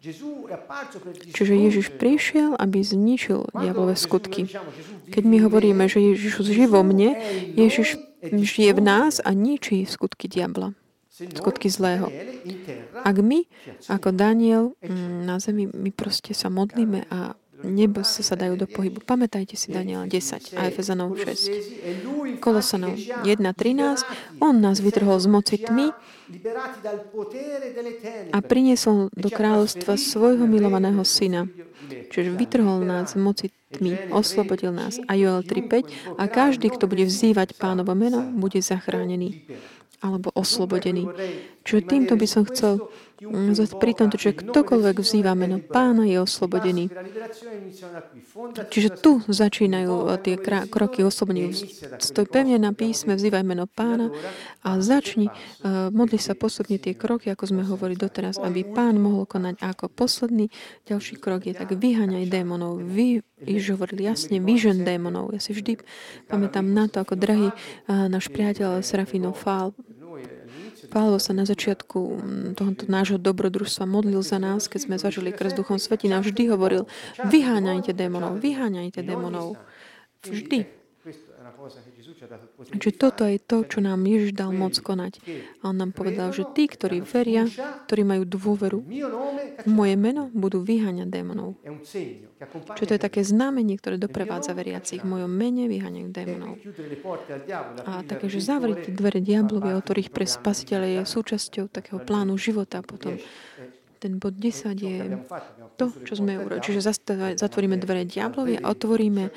[1.33, 4.45] Čiže Ježiš prišiel, aby zničil diablové skutky.
[5.09, 7.17] Keď my hovoríme, že Ježiš žije vo mne,
[7.57, 10.77] Ježiš žije v nás a ničí skutky diabla
[11.29, 12.09] skutky zlého.
[13.05, 13.45] Ak my,
[13.85, 19.01] ako Daniel mm, na zemi, my proste sa modlíme a nebo sa dajú do pohybu.
[19.05, 22.41] Pamätajte si Daniela 10 a Efezanov 6.
[22.41, 24.41] Kolosanov 1.13.
[24.41, 25.93] On nás vytrhol z moci tmy
[28.31, 31.45] a priniesol do kráľovstva svojho milovaného syna.
[31.91, 34.99] Čiže vytrhol nás z moci tmy, oslobodil nás.
[35.07, 36.17] A Joel 3.5.
[36.19, 39.43] A každý, kto bude vzývať pánovo meno, bude zachránený
[40.01, 41.05] alebo oslobodený.
[41.61, 42.89] Čiže týmto by som chcel
[43.77, 46.89] pri tomto, že ktokoľvek vzýva meno pána, je oslobodený.
[48.71, 51.53] Čiže tu začínajú tie kroky oslobodení.
[52.01, 54.09] Stoj pevne na písme, vzývaj meno pána
[54.65, 59.29] a začni uh, modli sa postupne tie kroky, ako sme hovorili doteraz, aby pán mohol
[59.29, 60.49] konať ako posledný.
[60.89, 62.81] Ďalší krok je tak vyhaňaj démonov.
[62.81, 65.33] Vy, Ježiš hovoril jasne, vyžen démonov.
[65.33, 65.81] Ja si vždy
[66.25, 69.77] pamätám na to, ako drahý uh, náš priateľ Serafino Fál
[70.91, 75.55] Pálvo sa na začiatku mm, tohoto nášho dobrodružstva modlil za nás, keď sme zažili krst
[75.55, 76.19] Duchom Svetina.
[76.19, 76.83] Vždy hovoril,
[77.23, 79.55] vyháňajte démonov, vyháňajte démonov.
[80.27, 80.80] Vždy.
[82.71, 85.19] Čiže toto je to, čo nám Ježiš dal moc konať.
[85.61, 87.43] A on nám povedal, že tí, ktorí veria,
[87.87, 88.79] ktorí majú dôveru
[89.67, 91.59] moje meno, budú vyháňať démonov.
[92.77, 95.03] Čo to je také znamenie, ktoré doprevádza veriacich.
[95.03, 96.55] V mojom mene vyháňajú démonov.
[97.85, 102.79] A také, že zavrieť dvere diablovi a otvoriť pre spasiteľa je súčasťou takého plánu života
[102.81, 103.19] potom
[104.01, 105.13] ten bod 10 je
[105.77, 106.65] to, čo sme urobili.
[106.65, 106.81] Čiže
[107.37, 109.33] zatvoríme dvere diablovi a otvoríme eh,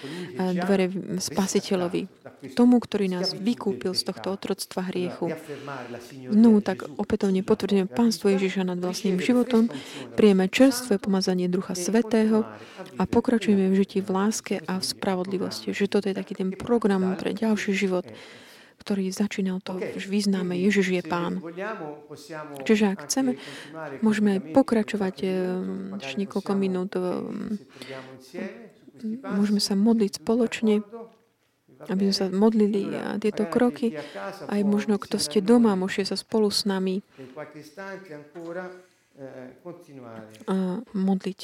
[0.56, 0.88] dvere
[1.20, 2.24] spasiteľovi.
[2.56, 5.36] Tomu, ktorý nás vykúpil z tohto otroctva hriechu.
[6.32, 9.68] No, tak opätovne potvrdíme pánstvo Ježiša nad vlastným životom,
[10.16, 12.48] prijeme čerstvé pomazanie Ducha Svetého
[12.96, 15.76] a pokračujeme v žití v láske a v spravodlivosti.
[15.76, 18.08] Že toto je taký ten program pre ďalší život
[18.84, 21.40] ktorý začína to, že vyznáme, Ježiš je Pán.
[22.68, 23.40] Čiže ak chceme,
[24.04, 25.16] môžeme aj pokračovať
[26.04, 26.92] ešte niekoľko minút.
[29.24, 30.84] Môžeme sa modliť spoločne.
[31.84, 33.92] aby sme sa modlili a tieto kroky,
[34.48, 37.28] aj možno kto ste doma, môžete sa spolu s nami eh,
[40.48, 41.40] a modliť.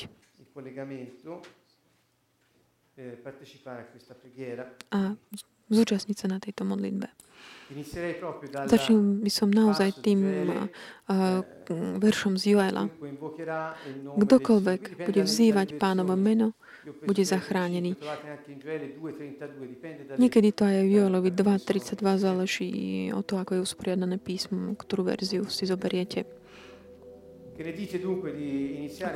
[4.16, 4.64] preghiera.
[4.96, 5.16] A
[5.70, 7.29] zúčastniť sa na tejto modlitbe.
[8.66, 10.20] Začal by som naozaj tým
[11.06, 11.46] a,
[12.02, 12.90] veršom z Joela.
[14.18, 16.58] Kdokoľvek bude vzývať pánovo meno,
[17.06, 17.94] bude zachránený.
[17.94, 22.70] lo trovate anche in Gioele 2:32, dipende dalle Niekedy to aj v Joelovi 2.32 záleží
[23.14, 26.26] od toho, ako je usporiadané písmo, ktorú verziu si zoberiete.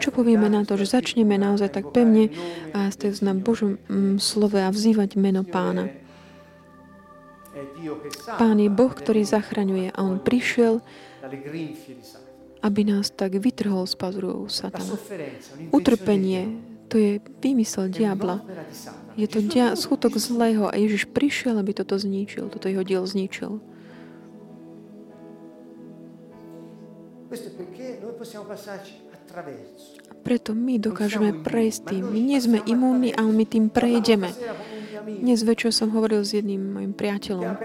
[0.05, 2.29] Čo povieme na to, že začneme naozaj tak pevne
[2.77, 3.41] a ste Signore?
[3.41, 6.04] Božom mm, slove a vzývať meno pána.
[8.39, 10.83] Pán je Boh, ktorý zachraňuje a On prišiel,
[12.65, 14.99] aby nás tak vytrhol z pazurov satana.
[15.71, 18.43] Utrpenie, to je vymysel è diabla.
[19.15, 23.63] Je to dia- skutok zlého a Ježiš prišiel, aby toto zničil, toto jeho diel zničil.
[30.25, 32.05] Preto my dokážeme prejsť tým.
[32.15, 34.31] My nie sme imúnni, ale my tým prejdeme.
[35.05, 37.61] Dnes večer som hovoril s jedným mojim priateľom,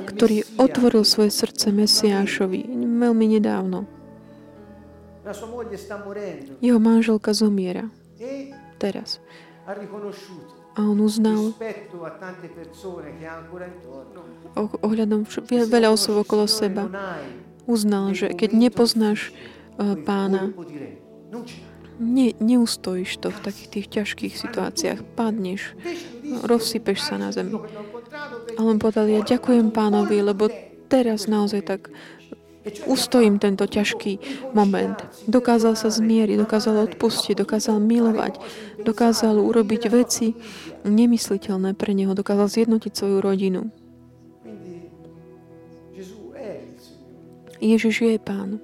[0.00, 2.64] ktorý otvoril svoje srdce Mesiášovi
[2.96, 3.84] veľmi nedávno.
[6.62, 7.92] Jeho manželka zomiera
[8.80, 9.20] teraz.
[10.76, 11.56] A on uznal
[14.84, 16.84] ohľadom veľa conosci okolo seba.
[17.66, 19.34] Uznal, že keď nepoznáš
[19.80, 20.54] eh, pána,
[22.00, 25.00] ne, neustojíš to v takých tých ťažkých situáciách.
[25.16, 25.76] Padneš,
[26.44, 27.54] rozsypeš sa na zemi.
[27.54, 30.48] "Io che l'ho incontrato perché Ale on povedal, ja ďakujem pánovi, lebo
[30.88, 31.90] teraz naozaj tak
[32.86, 34.18] ustojím tento ťažký
[34.50, 34.98] moment.
[35.30, 38.42] Dokázal sa zmieriť, dokázal odpustiť, dokázal milovať,
[38.82, 40.34] dokázal urobiť veci
[40.82, 43.70] nemysliteľné pre neho, dokázal zjednotiť svoju rodinu.
[47.56, 48.60] Ježiš je pán.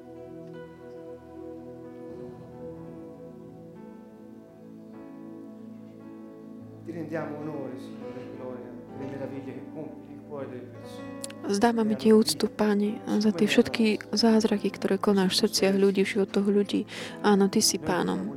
[7.12, 11.10] Rendiamo onore, Signore, e gloria delle meraviglie che compi nel cuore delle persone.
[11.52, 16.48] Zdávame Ti úctu, Pane, za tie všetky zázraky, ktoré konáš v srdciach ľudí, v životoch
[16.48, 16.88] ľudí.
[17.20, 18.32] Áno, Ty si pánom.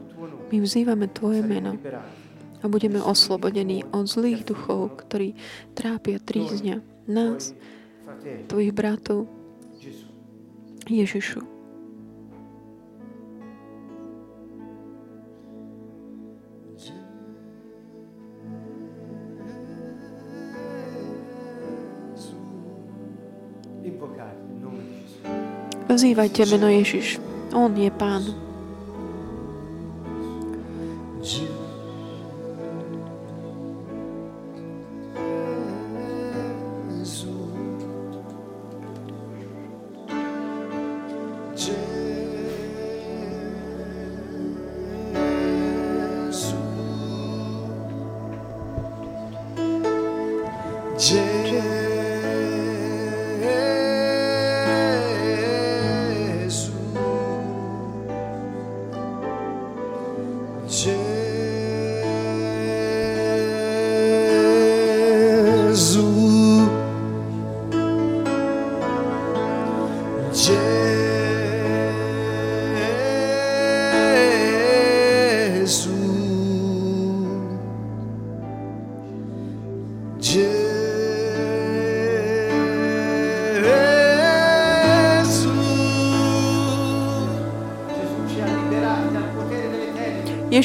[0.51, 1.79] il My vzývame Tvoje meno
[2.59, 5.39] a budeme oslobodení od zlých duchov, ktorí
[5.71, 7.55] trápia, tríznia nás,
[8.51, 9.29] Tvojich bratov.
[10.85, 11.54] Ježišu.
[25.85, 27.21] Vzývajte meno Ježiš.
[27.53, 28.44] On je pán.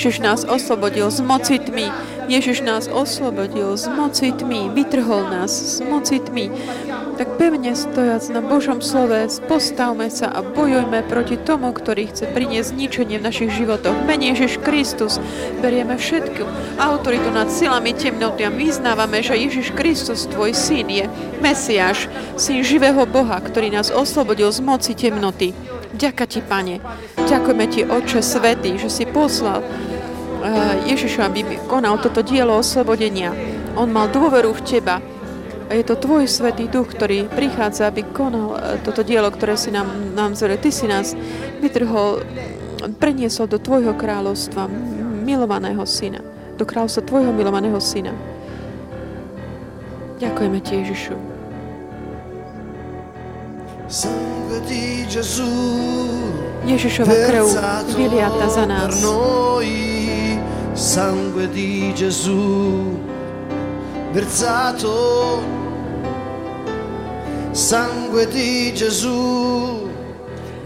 [0.00, 1.92] Ježiš nás oslobodil z moci tmy.
[2.24, 4.72] Ježiš nás oslobodil z moci tmy.
[4.72, 6.48] Vytrhol nás z moci tmy.
[7.20, 12.72] Tak pevne stojac na Božom slove, postavme sa a bojujme proti tomu, ktorý chce priniesť
[12.72, 13.92] zničenie v našich životoch.
[14.08, 15.20] Mene Ježiš Kristus
[15.60, 16.48] berieme všetku
[16.80, 21.12] autoritu nad silami temnoty a vyznávame, že Ježiš Kristus, tvoj syn, je
[21.44, 22.08] Mesiáš,
[22.40, 25.52] syn živého Boha, ktorý nás oslobodil z moci temnoty.
[25.90, 26.80] Ďaká ti, Pane.
[27.20, 29.60] Ďakujeme ti, Oče Svetý, že si poslal
[30.90, 33.30] Ježiša, aby konal toto dielo oslobodenia.
[33.78, 34.98] On mal dôveru v teba.
[35.70, 39.70] A je to tvoj Svetý Duch, ktorý prichádza, aby konal eh, toto dielo, ktoré si
[39.70, 39.86] nám,
[40.18, 40.58] nám zore.
[40.58, 41.14] Ty si nás
[41.62, 42.26] vytrhol,
[42.98, 44.66] preniesol do tvojho kráľovstva,
[45.22, 46.26] milovaného syna.
[46.58, 48.10] Do kráľovstva tvojho milovaného syna.
[50.18, 51.14] Ďakujeme ti, Ježišu.
[56.66, 57.46] Ježišova krv
[57.94, 58.94] vyliata za nás.
[60.72, 63.08] Sangue di Gesù
[64.12, 65.42] versato,
[67.52, 69.88] sangue di Gesù,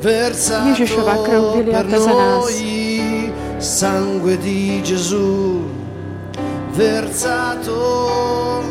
[0.00, 5.62] versato per noi, sangue di Gesù,
[6.72, 8.62] versato,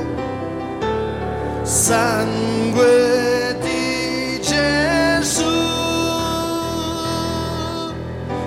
[1.61, 5.43] sangue di Gesù,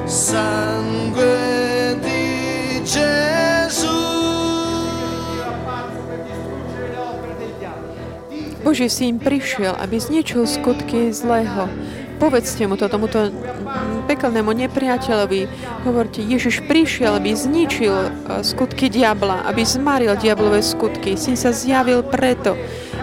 [0.04, 1.55] sangue di Gesù.
[8.66, 11.66] Boží syn prišiel, aby zničil skutky zlého.
[12.22, 13.30] Povedzte mu to, tomuto
[14.06, 15.50] pekelnému nepriateľovi.
[15.82, 18.08] Hovorte, Ježiš prišiel, aby zničil e,
[18.46, 21.18] skutky diabla, aby zmaril diablové skutky.
[21.18, 22.54] Syn sa zjavil preto,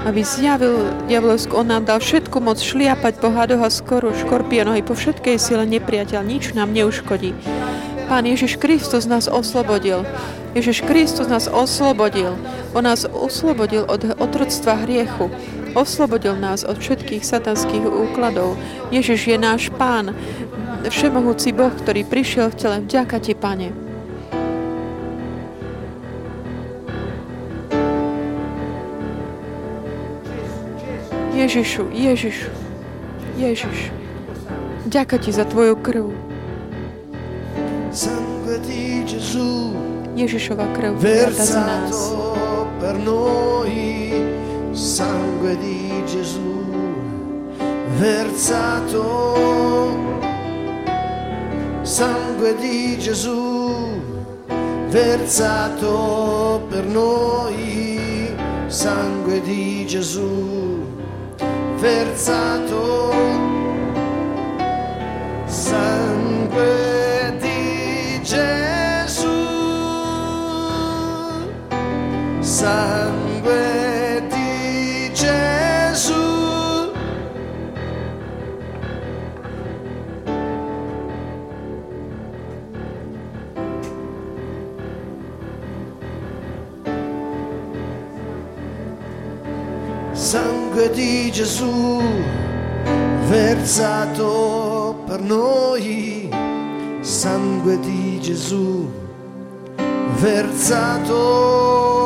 [0.07, 0.79] aby zjavil
[1.11, 1.59] diablové skutky.
[1.59, 5.67] On nám dal všetku moc šliapať po hadoch a skoro škorpiónoch i po všetkej sile
[5.67, 6.23] nepriateľ.
[6.23, 7.36] Nič nám neuškodí.
[8.03, 10.05] Pán Ježiš Kristus nás oslobodil.
[10.53, 12.35] Ježiš Kristus nás oslobodil.
[12.75, 15.31] On nás oslobodil od otroctva hriechu.
[15.73, 18.59] Oslobodil nás od všetkých satanských úkladov.
[18.93, 20.13] Ježiš je náš Pán,
[20.85, 22.77] všemohúci Boh, ktorý prišiel v tele.
[22.85, 23.69] Vďaka Ti, Pane.
[31.33, 32.51] Ježišu, Ježišu,
[33.41, 33.89] Ježiš.
[34.85, 36.32] Ďaká Ti za Tvoju krv.
[37.93, 39.69] Sangue di Gesù,
[40.17, 41.93] Ježišova krv vyliata za nás.
[41.93, 44.09] versato per noi,
[44.71, 46.57] sangue di Gesù,
[48.01, 49.05] versato,
[51.83, 54.01] sangue di Gesù,
[54.89, 58.33] versato per noi,
[58.73, 60.81] sangue di Gesù,
[61.77, 63.13] versato,
[65.45, 67.02] sangue
[72.64, 76.91] sangue di Gesù.
[90.14, 92.01] Sangue di Gesù
[93.28, 96.30] versato per noi,
[97.01, 98.89] sangue di Gesù
[100.22, 102.02] versato,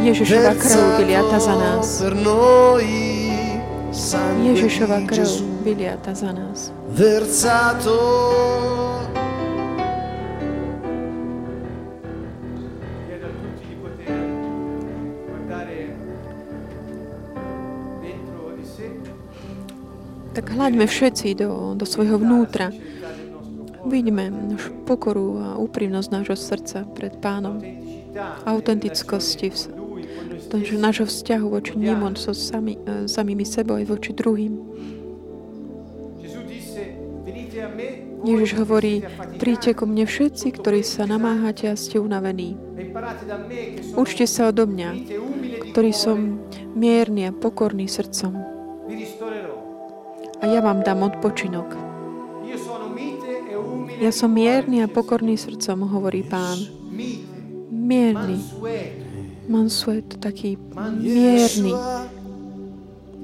[0.00, 2.00] Ježišova krv vyliata za versato nás.
[2.00, 2.88] per noi,
[3.92, 6.72] sangue Ježišova krv Gesù vyliata za nás.
[6.88, 8.00] versato.
[20.32, 22.72] Tak hľaďme všetci do, do svojho vnútra.
[23.82, 24.30] Vidíme
[24.86, 27.58] pokoru a úprimnosť nášho srdca pred Pánom.
[28.46, 29.58] Autentickosti v,
[30.76, 34.52] nášho vzťahu voči nemu, so sami, e, samými sebou aj voči druhým.
[38.22, 39.02] Ježiš hovorí,
[39.42, 42.54] príďte ku mne všetci, ktorí sa namáhate a ste unavení.
[43.98, 44.90] Učte sa odo mňa,
[45.74, 46.38] ktorý som
[46.78, 48.38] mierny a pokorný srdcom.
[50.38, 51.81] A ja vám dám odpočinok.
[54.02, 56.58] Ja som mierny a pokorný srdcom, hovorí Pán.
[57.70, 58.42] Mierny.
[59.46, 60.58] Mansueto, taký
[60.98, 61.70] mierny,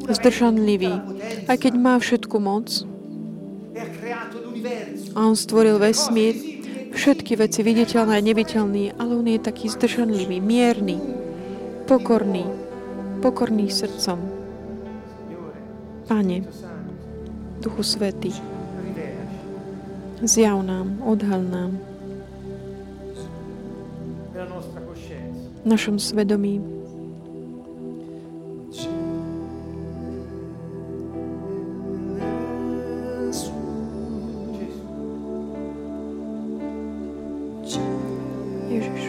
[0.06, 0.94] zdržanlivý.
[1.50, 2.86] Aj keď má všetku moc
[5.14, 6.62] a on stvoril vesmír,
[6.94, 11.02] všetky veci viditeľné a neviditeľné, ale on je taký zdržanlivý, mierny,
[11.90, 12.46] pokorný,
[13.18, 14.18] pokorný srdcom.
[16.06, 16.46] Pane,
[17.58, 18.30] Duchu Svetý,
[20.18, 21.78] rivelaci zjav nám, odhal nám
[24.34, 25.50] nella nostra coscienza.
[25.64, 26.60] v našom svedomí
[37.62, 37.82] Gesù,
[38.68, 39.02] Ježiš.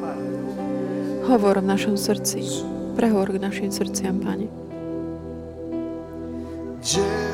[0.00, 2.40] parla del nostro Hovor v našom srdci.
[2.96, 4.48] Prehovor k našim srdciam, Pane.
[6.82, 7.27] Gesù.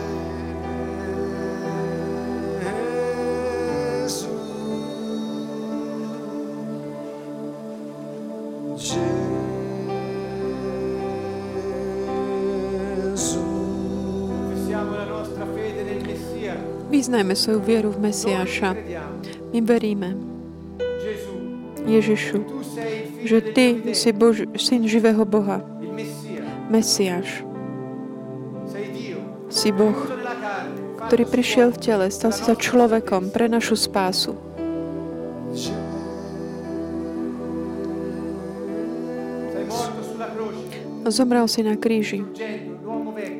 [17.15, 18.75] vyznajme svoju vieru v Mesiáša.
[19.55, 20.19] My veríme,
[21.87, 22.43] Ježišu,
[23.23, 25.63] že Ty si Bož, Syn živého Boha,
[26.67, 27.47] Mesiáš.
[29.47, 29.95] Si Boh,
[31.07, 34.35] ktorý prišiel v tele, stal si sa človekom pre našu spásu.
[41.07, 42.27] Zomrel si na kríži,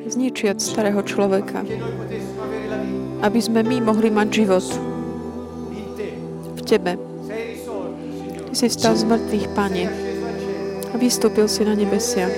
[0.07, 1.67] zničiac starého človeka,
[3.25, 4.65] aby sme my mohli mať život
[6.53, 6.93] v Tebe.
[8.53, 9.85] Si vstal z mŕtvych, Pane,
[10.93, 12.29] a vystúpil si na nebesia.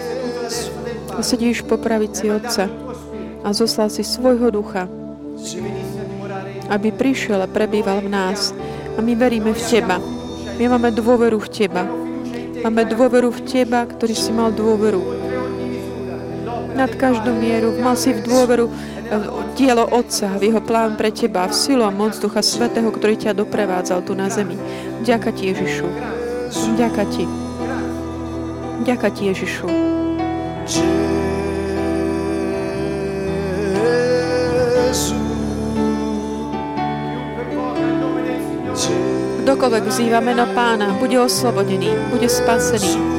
[1.11, 2.71] A sedíš po pravici Otca
[3.43, 4.87] a zoslal si svojho ducha,
[6.71, 8.55] aby prišiel a prebýval v nás.
[8.95, 9.99] A my veríme v Teba.
[10.57, 11.83] My máme dôveru v Teba.
[12.63, 15.03] Máme dôveru v Teba, ktorý si mal dôveru
[16.73, 17.77] nad každú mieru.
[17.77, 18.65] Mal si v dôveru
[19.55, 23.37] dielo Otca, v jeho plán pre teba, v silu a moc Ducha Svetého, ktorý ťa
[23.37, 24.59] doprevádzal tu na zemi.
[25.03, 25.87] Ďaká ti, Ježišu.
[26.75, 27.25] Ďaká ti.
[28.83, 29.67] Ďaká ti, Ježišu.
[39.47, 43.17] Kdokoľvek vzýva meno pána, bude oslobodený, bude spasený.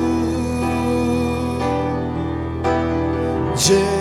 [3.58, 3.97] Gesù,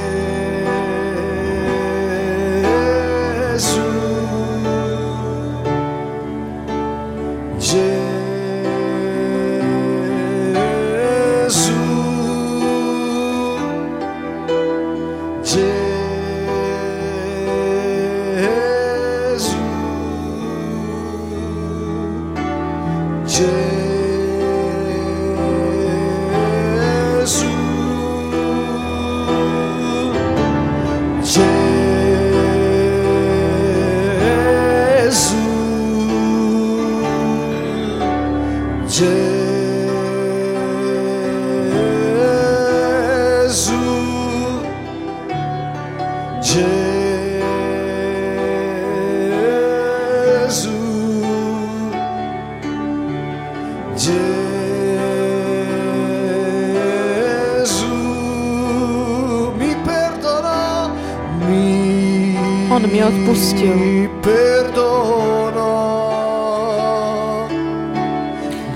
[63.38, 64.10] mi odpustil.
[64.22, 65.74] perdonò.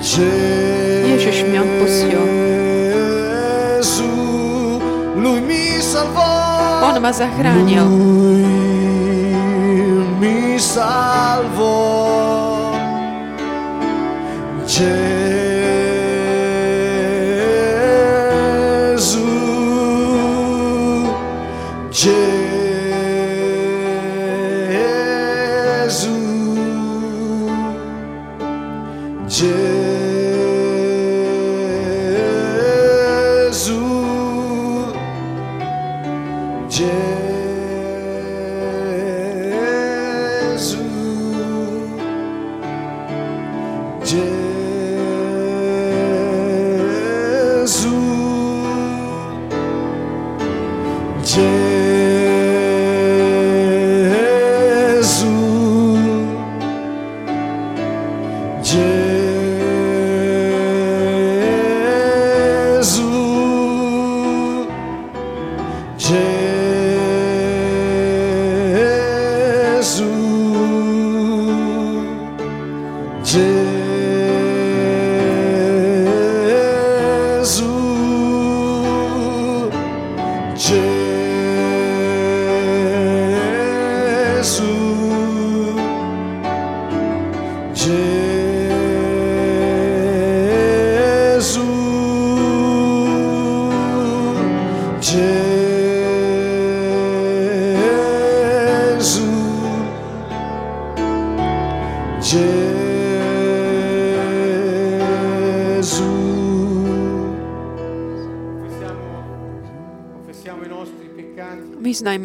[0.02, 2.20] Ježiš mi odpustil.
[3.78, 4.14] Gesù,
[5.18, 6.30] lui mi salvò.
[6.84, 7.71] On ma zachránil.
[44.12, 44.41] Gesù,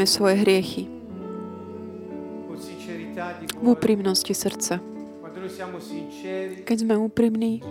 [0.06, 0.86] Svoje hriechy
[3.60, 4.78] v úprimnosti srdca.
[6.62, 7.64] Keď sme úprimní,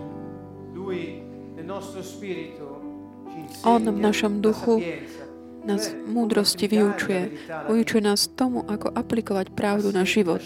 [3.64, 4.82] On v našom duchu
[5.66, 7.22] nás múdrosti vyučuje.
[7.72, 10.44] Vyučuje nás tomu, ako aplikovať pravdu na život.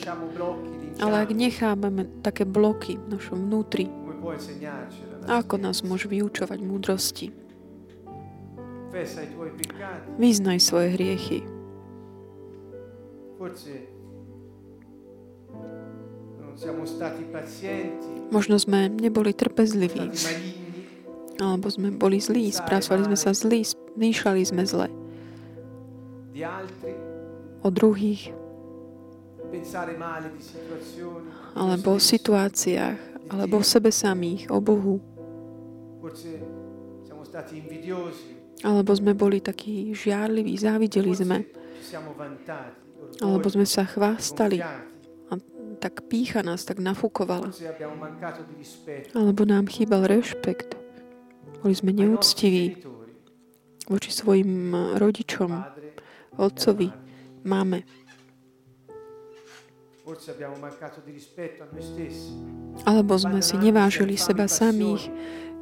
[1.00, 1.90] Ale ak necháme
[2.20, 3.88] také bloky v našom vnútri,
[5.28, 7.26] ako nás môže vyučovať múdrosti?
[10.16, 11.59] Vyznaj svoje hriechy.
[18.28, 20.12] Možno sme neboli trpezliví,
[21.40, 24.92] alebo sme boli zlí, spracovali sme sa zlí, zmýšľali sme zle.
[27.64, 28.28] O druhých,
[31.56, 32.98] alebo o situáciách,
[33.32, 35.00] alebo o sebe samých, o Bohu.
[38.60, 41.48] Alebo sme boli takí žiarliví, závideli sme,
[43.18, 45.32] alebo sme sa chvástali a
[45.82, 47.50] tak pícha nás tak nafúkovala.
[49.16, 50.78] Alebo nám chýbal rešpekt.
[51.60, 52.80] Boli sme neúctiví
[53.90, 55.50] voči svojim rodičom,
[56.38, 56.88] otcovi,
[57.42, 57.82] máme.
[62.86, 65.02] Alebo sme si nevážili seba samých,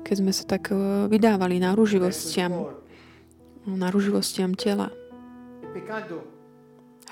[0.06, 0.78] keď sme sa tak eh,
[1.10, 3.68] vydávali verso il náruživostiam, corpo.
[3.68, 4.88] náruživostiam tela,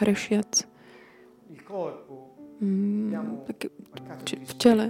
[0.01, 0.67] hrešiac.
[2.61, 3.13] Mm,
[3.47, 3.69] tak,
[4.49, 4.87] v tele.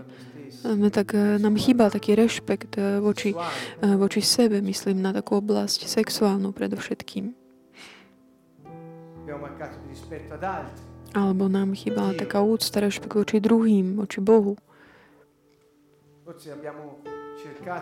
[0.91, 5.91] tak, eh, nám chýbal taký rešpekt eh, voči, eh, voči sebe, myslím na takú oblasť
[5.91, 7.35] sexuálnu predovšetkým.
[11.15, 14.55] Alebo nám chýbala taká úcta, rešpekt voči druhým, voči Bohu.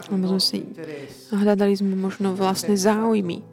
[0.09, 0.65] Alebo sme si-
[1.33, 3.45] hľadali sme možno vlastné záujmy.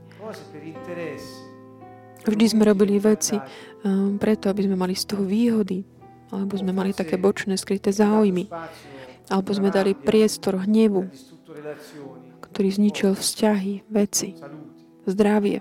[2.21, 5.81] Vždy sme robili veci um, preto, aby sme mali z toho výhody.
[6.31, 8.47] Alebo sme mali také bočné, skryté záujmy.
[9.27, 11.11] Alebo sme dali priestor hnevu,
[12.39, 14.39] ktorý zničil vzťahy, veci,
[15.07, 15.59] zdravie.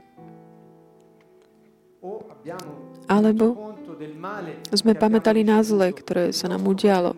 [3.11, 3.74] Alebo
[4.73, 7.12] sme pamätali na zle, ktoré sa nám udialo.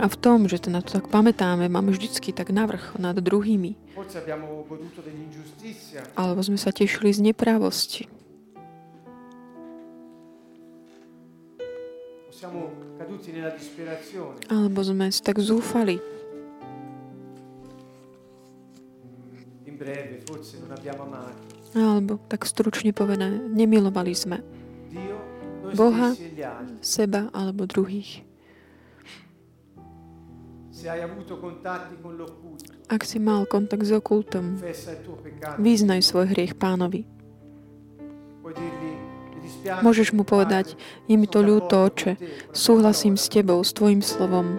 [0.00, 3.76] A v tom, že to na to tak pamätáme, máme vždycky tak navrch nad druhými.
[6.16, 8.08] Alebo sme sa tešili z neprávosti.
[14.48, 16.00] Alebo sme tak zúfali.
[19.82, 20.34] Amato
[21.72, 24.40] Alebo tak stručne povedané, nemilovali sme
[25.72, 26.12] Boha.
[26.12, 26.32] e
[26.84, 28.31] seba alebo druhých.
[32.90, 34.58] Ak si mal kontakt s okultom,
[35.58, 37.06] vyznaj svoj hriech pánovi.
[39.62, 40.74] Môžeš mu povedať,
[41.06, 42.18] je mi to ľúto, oče,
[42.50, 44.58] súhlasím s tebou, s tvojim slovom.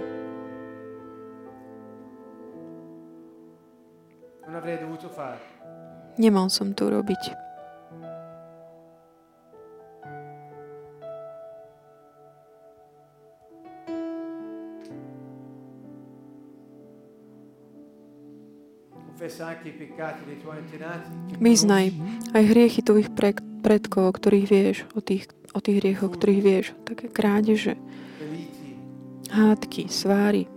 [6.15, 7.52] Nemal som to robiť.
[21.39, 21.85] Vyznaj
[22.35, 26.41] aj hriechy tvojich pre- predkov, o ktorých vieš, o tých, o tých hriechoch, o ktorých
[26.43, 26.65] vieš.
[26.83, 27.79] Také krádeže,
[29.31, 30.51] hádky, sváry,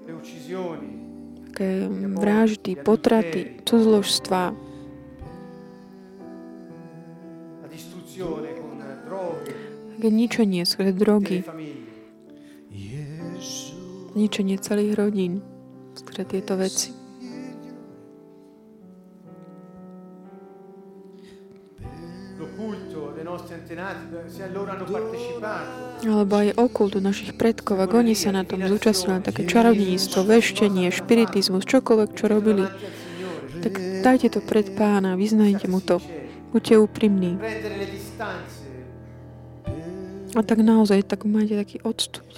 [1.46, 1.86] také
[2.18, 4.50] vraždy, potraty, cudzložstva,
[9.96, 11.46] také ničenie skrze drogy,
[14.18, 15.44] ničenie celých rodín
[15.94, 17.05] skrze tieto veci.
[26.06, 31.64] Alebo aj okult našich predkov, ak oni sa na tom zúčastnili, také čarodníctvo, veštenie, špiritizmus,
[31.68, 32.64] čokoľvek, čo robili,
[33.60, 35.98] tak dajte to pred pána, vyznajte mu to.
[36.52, 37.36] Buďte úprimní.
[40.36, 42.28] A tak naozaj, tak majte taký odstup,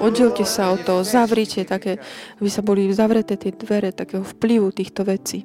[0.00, 2.00] oddielte sa od toho, zavrite také,
[2.40, 5.44] aby sa boli zavreté tie dvere takého vplyvu týchto vecí.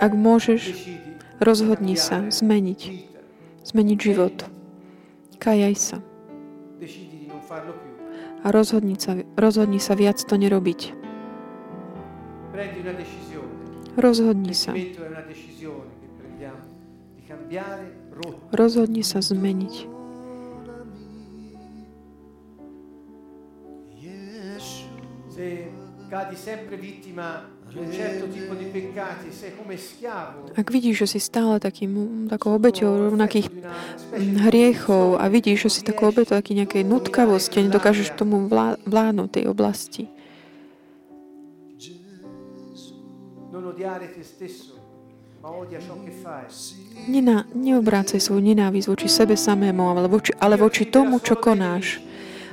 [0.00, 0.74] Ak môžeš,
[1.38, 2.80] rozhodni sa zmeniť,
[3.62, 4.36] zmeniť život.
[5.38, 5.98] Kajaj sa
[8.44, 10.92] a rozhodni sa, rozhodni sa viac to nerobiť.
[13.96, 14.76] Rozhodni sa.
[18.52, 19.74] Rozhodni sa zmeniť.
[25.34, 25.66] Se
[26.06, 27.42] cadi sempre vittima
[30.54, 35.80] Ak vidíš, že si stále takým, takou obeťou rovnakých mm, hriechov a vidíš, že si
[35.82, 40.06] takou obeťou taký nejakej nutkavosti a nedokážeš tomu vlá- vládnuť tej oblasti.
[47.04, 51.98] Nená, neobrácaj svoju nenávisť voči sebe samému, ale voči, ale voči tomu, čo konáš.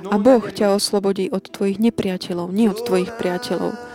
[0.02, 3.91] A Boh ťa oslobodí od tvojich nepriateľov, nie od tvojich priateľov.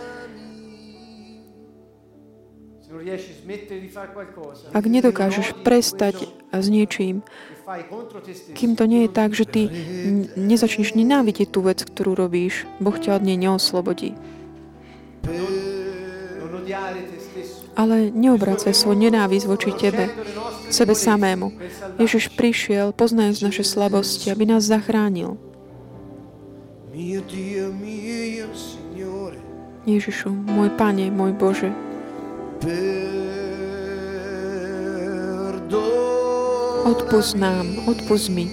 [4.72, 7.22] Ak nedokážeš prestať s niečím,
[8.56, 9.62] kým to nie je tak, že ty
[10.36, 14.16] nezačneš nenávidieť tú vec, ktorú robíš, Boh ťa od nej neoslobodí.
[17.78, 20.10] ale neobracaj svoj nenávisť voči Tebe,
[20.66, 21.54] sebe samému.
[22.02, 25.38] Ježiš prišiel, poznajúc naše slabosti, aby nás zachránil.
[29.86, 31.70] Ježišu, môj Pane, môj Bože.
[36.84, 38.50] Odpust nám, odpust mi.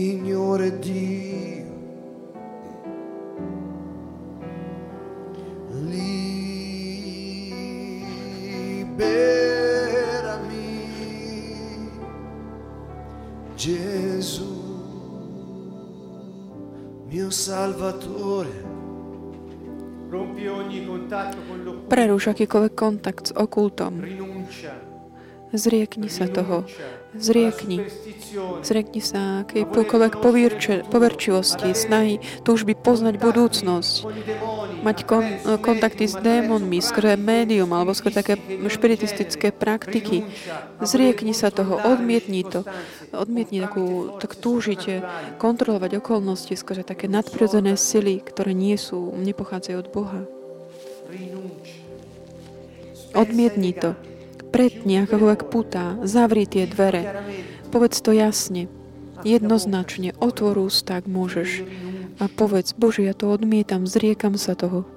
[0.00, 0.56] Dio,
[13.56, 14.55] liberami,
[17.08, 18.74] mio Salvatore.
[20.10, 21.86] Rompi ogni contatto con l'occulto.
[21.86, 24.02] Preruš akýkoľvek kontakt s okultom.
[24.02, 24.74] Rinuncia.
[25.54, 26.66] Zriekni sa toho.
[27.14, 27.86] Zriekni.
[28.60, 29.46] Zriekni sa
[30.20, 33.94] povierče, poverčivosti, snahy, túžby poznať budúcnosť.
[34.82, 35.24] Mať kon,
[35.62, 38.34] kontakty s démonmi, skrze médium alebo skrze také
[38.68, 40.26] špiritistické praktiky.
[40.82, 42.66] Zriekni sa toho, odmietni to.
[43.16, 45.00] Odmietni takú, tak túžiť
[45.40, 50.20] kontrolovať okolnosti skrze také nadprirodzené sily, ktoré nie sú, nepochádzajú od Boha.
[53.16, 53.96] Odmietni to.
[54.52, 55.96] Pretni akokoľvek putá.
[56.04, 57.24] Zavri tie dvere.
[57.72, 58.68] Povedz to jasne.
[59.24, 60.12] Jednoznačne.
[60.20, 61.64] Otvor ústa, ak môžeš.
[62.16, 64.88] A povedz, Bože, ja to odmietam, zriekam sa toho.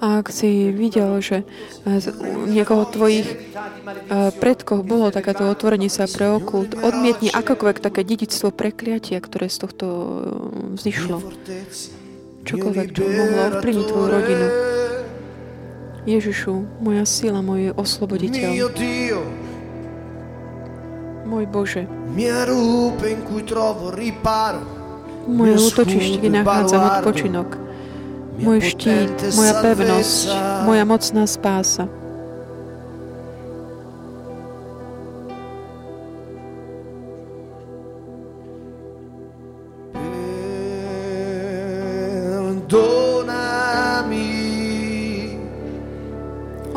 [0.00, 1.44] Ak si videl, že
[1.84, 8.00] eh, u niekoho tvojich eh, predkov bolo takéto otvorenie sa pre okult, odmietni akokoľvek také
[8.00, 11.20] dedictvo prekliatia, ktoré z tohto eh, vzýšlo.
[12.40, 14.46] Čokoľvek, čo mohlo ovplyvniť tvoju rodinu.
[16.08, 18.56] Ježišu, moja sila, môj osloboditeľ,
[21.28, 21.84] môj Bože,
[22.16, 24.79] mia rupe in cui trovo riparo,
[25.28, 27.48] moje útočište, kde nachádzam odpočinok,
[28.40, 30.28] môj štít, moja pevnosť,
[30.64, 31.88] moja mocná spása.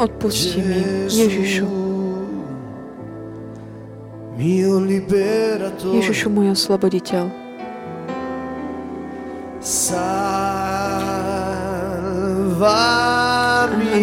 [0.04, 1.64] Odpusti mi, Ježišu,
[5.96, 7.43] Ježišu, môj osloboditeľ.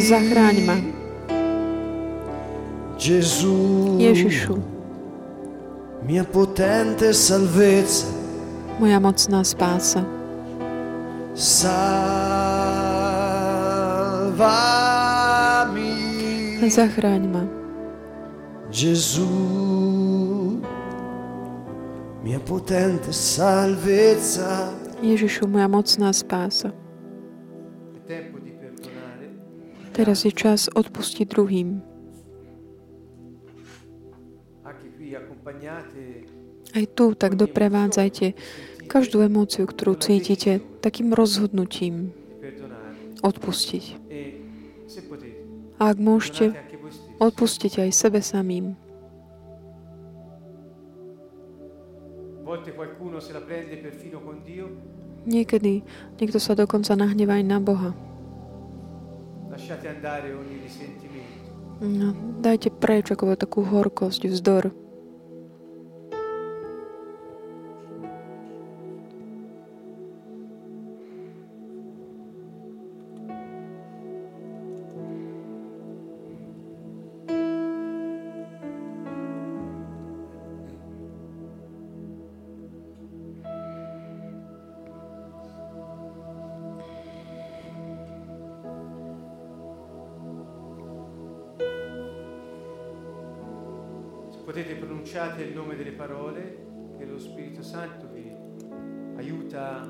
[0.01, 0.77] Zachráň ma,
[2.97, 4.57] Ježišu,
[6.01, 8.09] mia potente salvezza,
[8.81, 10.01] moja mocná spása.
[16.65, 17.45] Zachráň ma,
[18.73, 19.29] Gesù,
[22.25, 24.73] mia potente salvezza.
[25.01, 26.77] Ježišu, moja mocná spása.
[29.97, 31.81] Teraz je čas odpustiť druhým.
[36.71, 38.27] Aj tu tak doprevádzajte
[38.87, 42.15] každú emóciu, ktorú cítite, takým rozhodnutím
[43.23, 43.85] odpustiť.
[45.81, 46.53] A ak môžete,
[47.23, 48.77] odpustite aj sebe samým.
[55.29, 55.85] Niekedy
[56.19, 57.95] niekto sa dokonca nahnevá aj na Boha.
[61.81, 62.13] No,
[62.43, 64.75] dajte preč ako takú horkosť, vzdor.
[94.51, 98.27] Potete pronunciate il nome delle parole che lo Spirito Santo vi
[99.15, 99.87] aiuta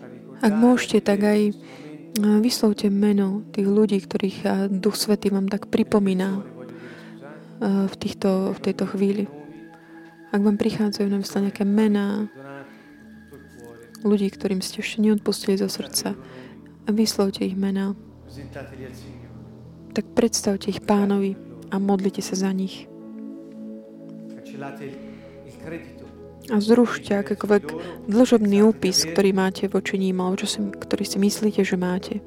[0.00, 0.40] a ricordare.
[0.40, 5.68] Ak môžete, tak aj a, vyslovte meno tých ľudí, ktorých a, Duch Svetý vám tak
[5.68, 6.40] pripomína a,
[7.84, 9.28] v, týchto, v tejto chvíli.
[10.32, 12.32] Ak vám prichádzajú na mysle nejaké mená
[14.00, 16.16] ľudí, ktorým ste ešte neodpustili zo srdca,
[16.84, 17.92] a vyslovte ich mená,
[19.92, 21.36] tak predstavte ich pánovi
[21.68, 22.88] a modlite sa za nich.
[26.52, 27.64] A zrušte akýkoľvek
[28.04, 32.20] dlžobný úpis, ktorý máte voči ním, alebo čo si, ktorý si myslíte, že máte.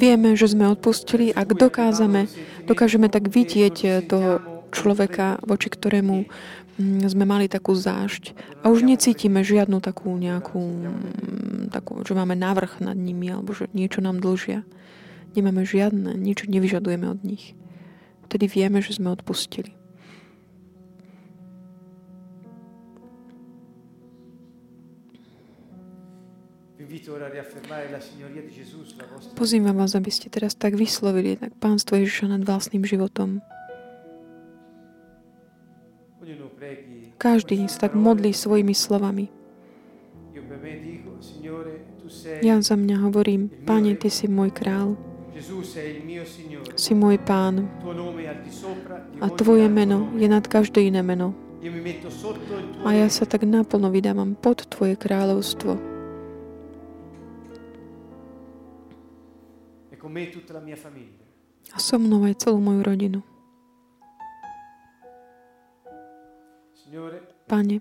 [0.00, 2.24] Vieme, že sme odpustili, ak dokážeme,
[2.64, 4.40] dokážeme tak vidieť toho
[4.72, 8.32] človeka, voči ktorému mm, sme mali takú zášť
[8.64, 13.68] a už necítime žiadnu takú nejakú, mm, takú, že máme návrh nad nimi alebo že
[13.76, 14.64] niečo nám dlžia.
[15.36, 17.54] Nemáme žiadne, niečo nevyžadujeme od nich.
[18.26, 19.79] Vtedy vieme, že sme odpustili.
[29.38, 33.38] Pozývam vás, aby ste teraz tak vyslovili tak pánstvo Ježiša nad vlastným životom.
[37.14, 39.30] Každý sa tak modlí svojimi slovami.
[42.42, 44.98] Ja za mňa hovorím, Pane, Ty si môj král.
[46.74, 47.70] Si môj pán.
[49.22, 51.38] A Tvoje meno je nad každé iné meno.
[52.82, 55.89] A ja sa tak naplno vydávam pod Tvoje kráľovstvo.
[61.70, 63.20] A so mnou aj celú moju rodinu.
[67.46, 67.78] Pane,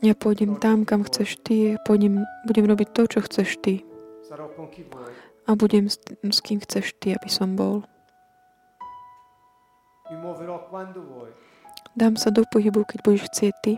[0.00, 3.82] ja pôjdem tam, kam chceš Ty, pôjdem, budem robiť to, čo chceš Ty.
[5.48, 7.82] A budem s, s kým chceš Ty, aby som bol.
[11.98, 13.72] Dám sa do pohybu, keď budeš chcieť Ty.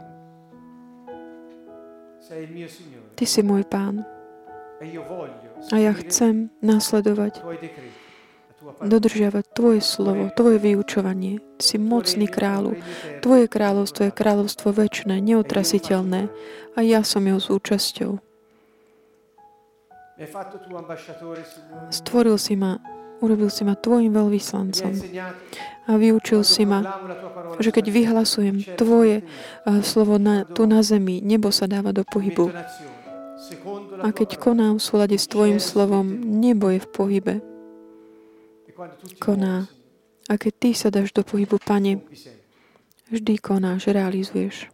[3.17, 4.05] Ty si môj pán.
[5.71, 7.39] A ja chcem následovať
[8.83, 11.43] dodržiavať Tvoje slovo, Tvoje vyučovanie.
[11.59, 12.79] Ty si mocný kráľu.
[13.23, 16.31] Tvoje kráľovstvo je kráľovstvo väčšie, neotrasiteľné
[16.75, 18.19] a ja som jeho súčasťou.
[21.91, 22.79] Stvoril si ma,
[23.19, 24.93] urobil si ma Tvojim veľvyslancom
[25.83, 27.03] a vyučil si ma,
[27.59, 32.55] že keď vyhlasujem Tvoje eh, slovo na, tu na zemi, nebo sa dáva do pohybu.
[34.03, 37.35] A keď konám v súlade s Tvojim slovom, nebo je v pohybe
[39.19, 39.67] koná.
[40.31, 41.99] A keď Ty sa dáš do pohybu, Pane,
[43.11, 44.71] vždy konáš, realizuješ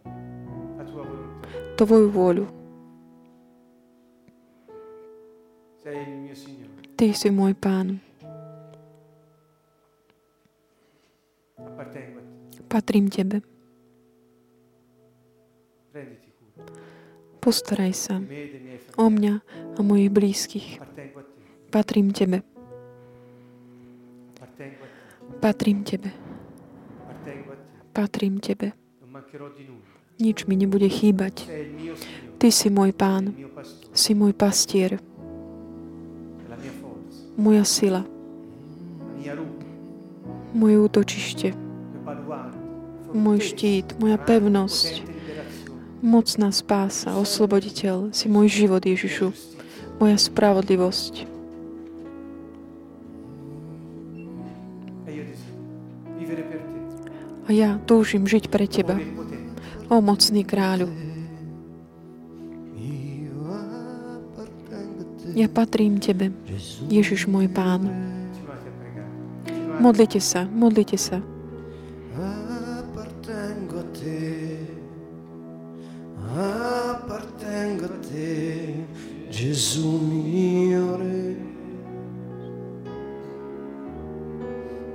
[1.79, 2.45] Tvoju vôľu.
[6.99, 8.03] Ty si môj Pán.
[12.69, 13.48] Patrím Tebe.
[17.39, 18.15] Postaraj sa
[18.99, 19.33] o mňa
[19.75, 20.67] a mojich blízkych.
[21.71, 22.43] Patrím Tebe.
[25.39, 26.11] Patrím Tebe.
[27.95, 28.75] Patrím Tebe.
[30.19, 31.47] Nič mi nebude chýbať.
[32.39, 33.31] Ty si môj pán.
[33.95, 34.99] Si môj pastier.
[37.39, 38.03] Moja sila.
[40.51, 41.55] Moje útočište.
[43.15, 45.18] Môj štít, moja pevnosť.
[45.99, 48.15] Mocná spása, osloboditeľ.
[48.15, 49.35] Si môj život, Ježišu.
[49.99, 51.27] Moja spravodlivosť.
[57.45, 58.95] A ja túžim žiť pre Teba.
[59.89, 60.87] O mocný kráľu.
[65.33, 66.31] Ja patrím Tebe,
[66.87, 67.89] Ježiš môj Pán.
[69.81, 71.19] Modlite sa, modlite sa.
[79.39, 81.35] Gesù mio Re.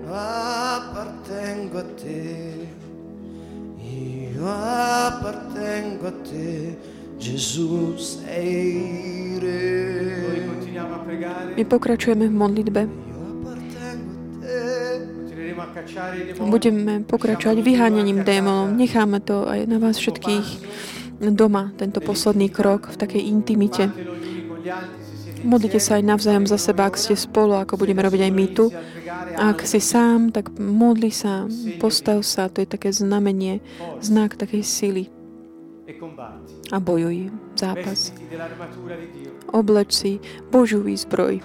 [0.05, 2.69] appartengo a te,
[3.81, 6.77] io appartengo a te,
[7.17, 10.45] Gesù sei re.
[11.57, 12.81] My pokračujeme v modlitbe.
[16.45, 18.77] Budeme pokračovať vyháňaním démonov.
[18.77, 20.47] Necháme to aj na vás všetkých
[21.33, 23.89] doma, tento posledný krok v takej intimite.
[25.45, 28.73] Modlite sa aj navzájom za seba, ak ste spolu, ako budeme robiť aj my tu.
[29.37, 31.45] Ak si sám, tak modli sa,
[31.77, 33.61] postav sa, to je také znamenie,
[34.01, 35.05] znak takej sily.
[36.73, 38.17] A bojuj zápas.
[39.53, 40.13] Obleč si
[40.49, 41.45] Božiu výzbroj.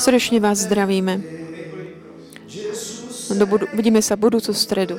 [0.00, 1.20] Srdečne vás zdravíme.
[3.34, 4.96] Do budu- vidíme sa budúcu stredu.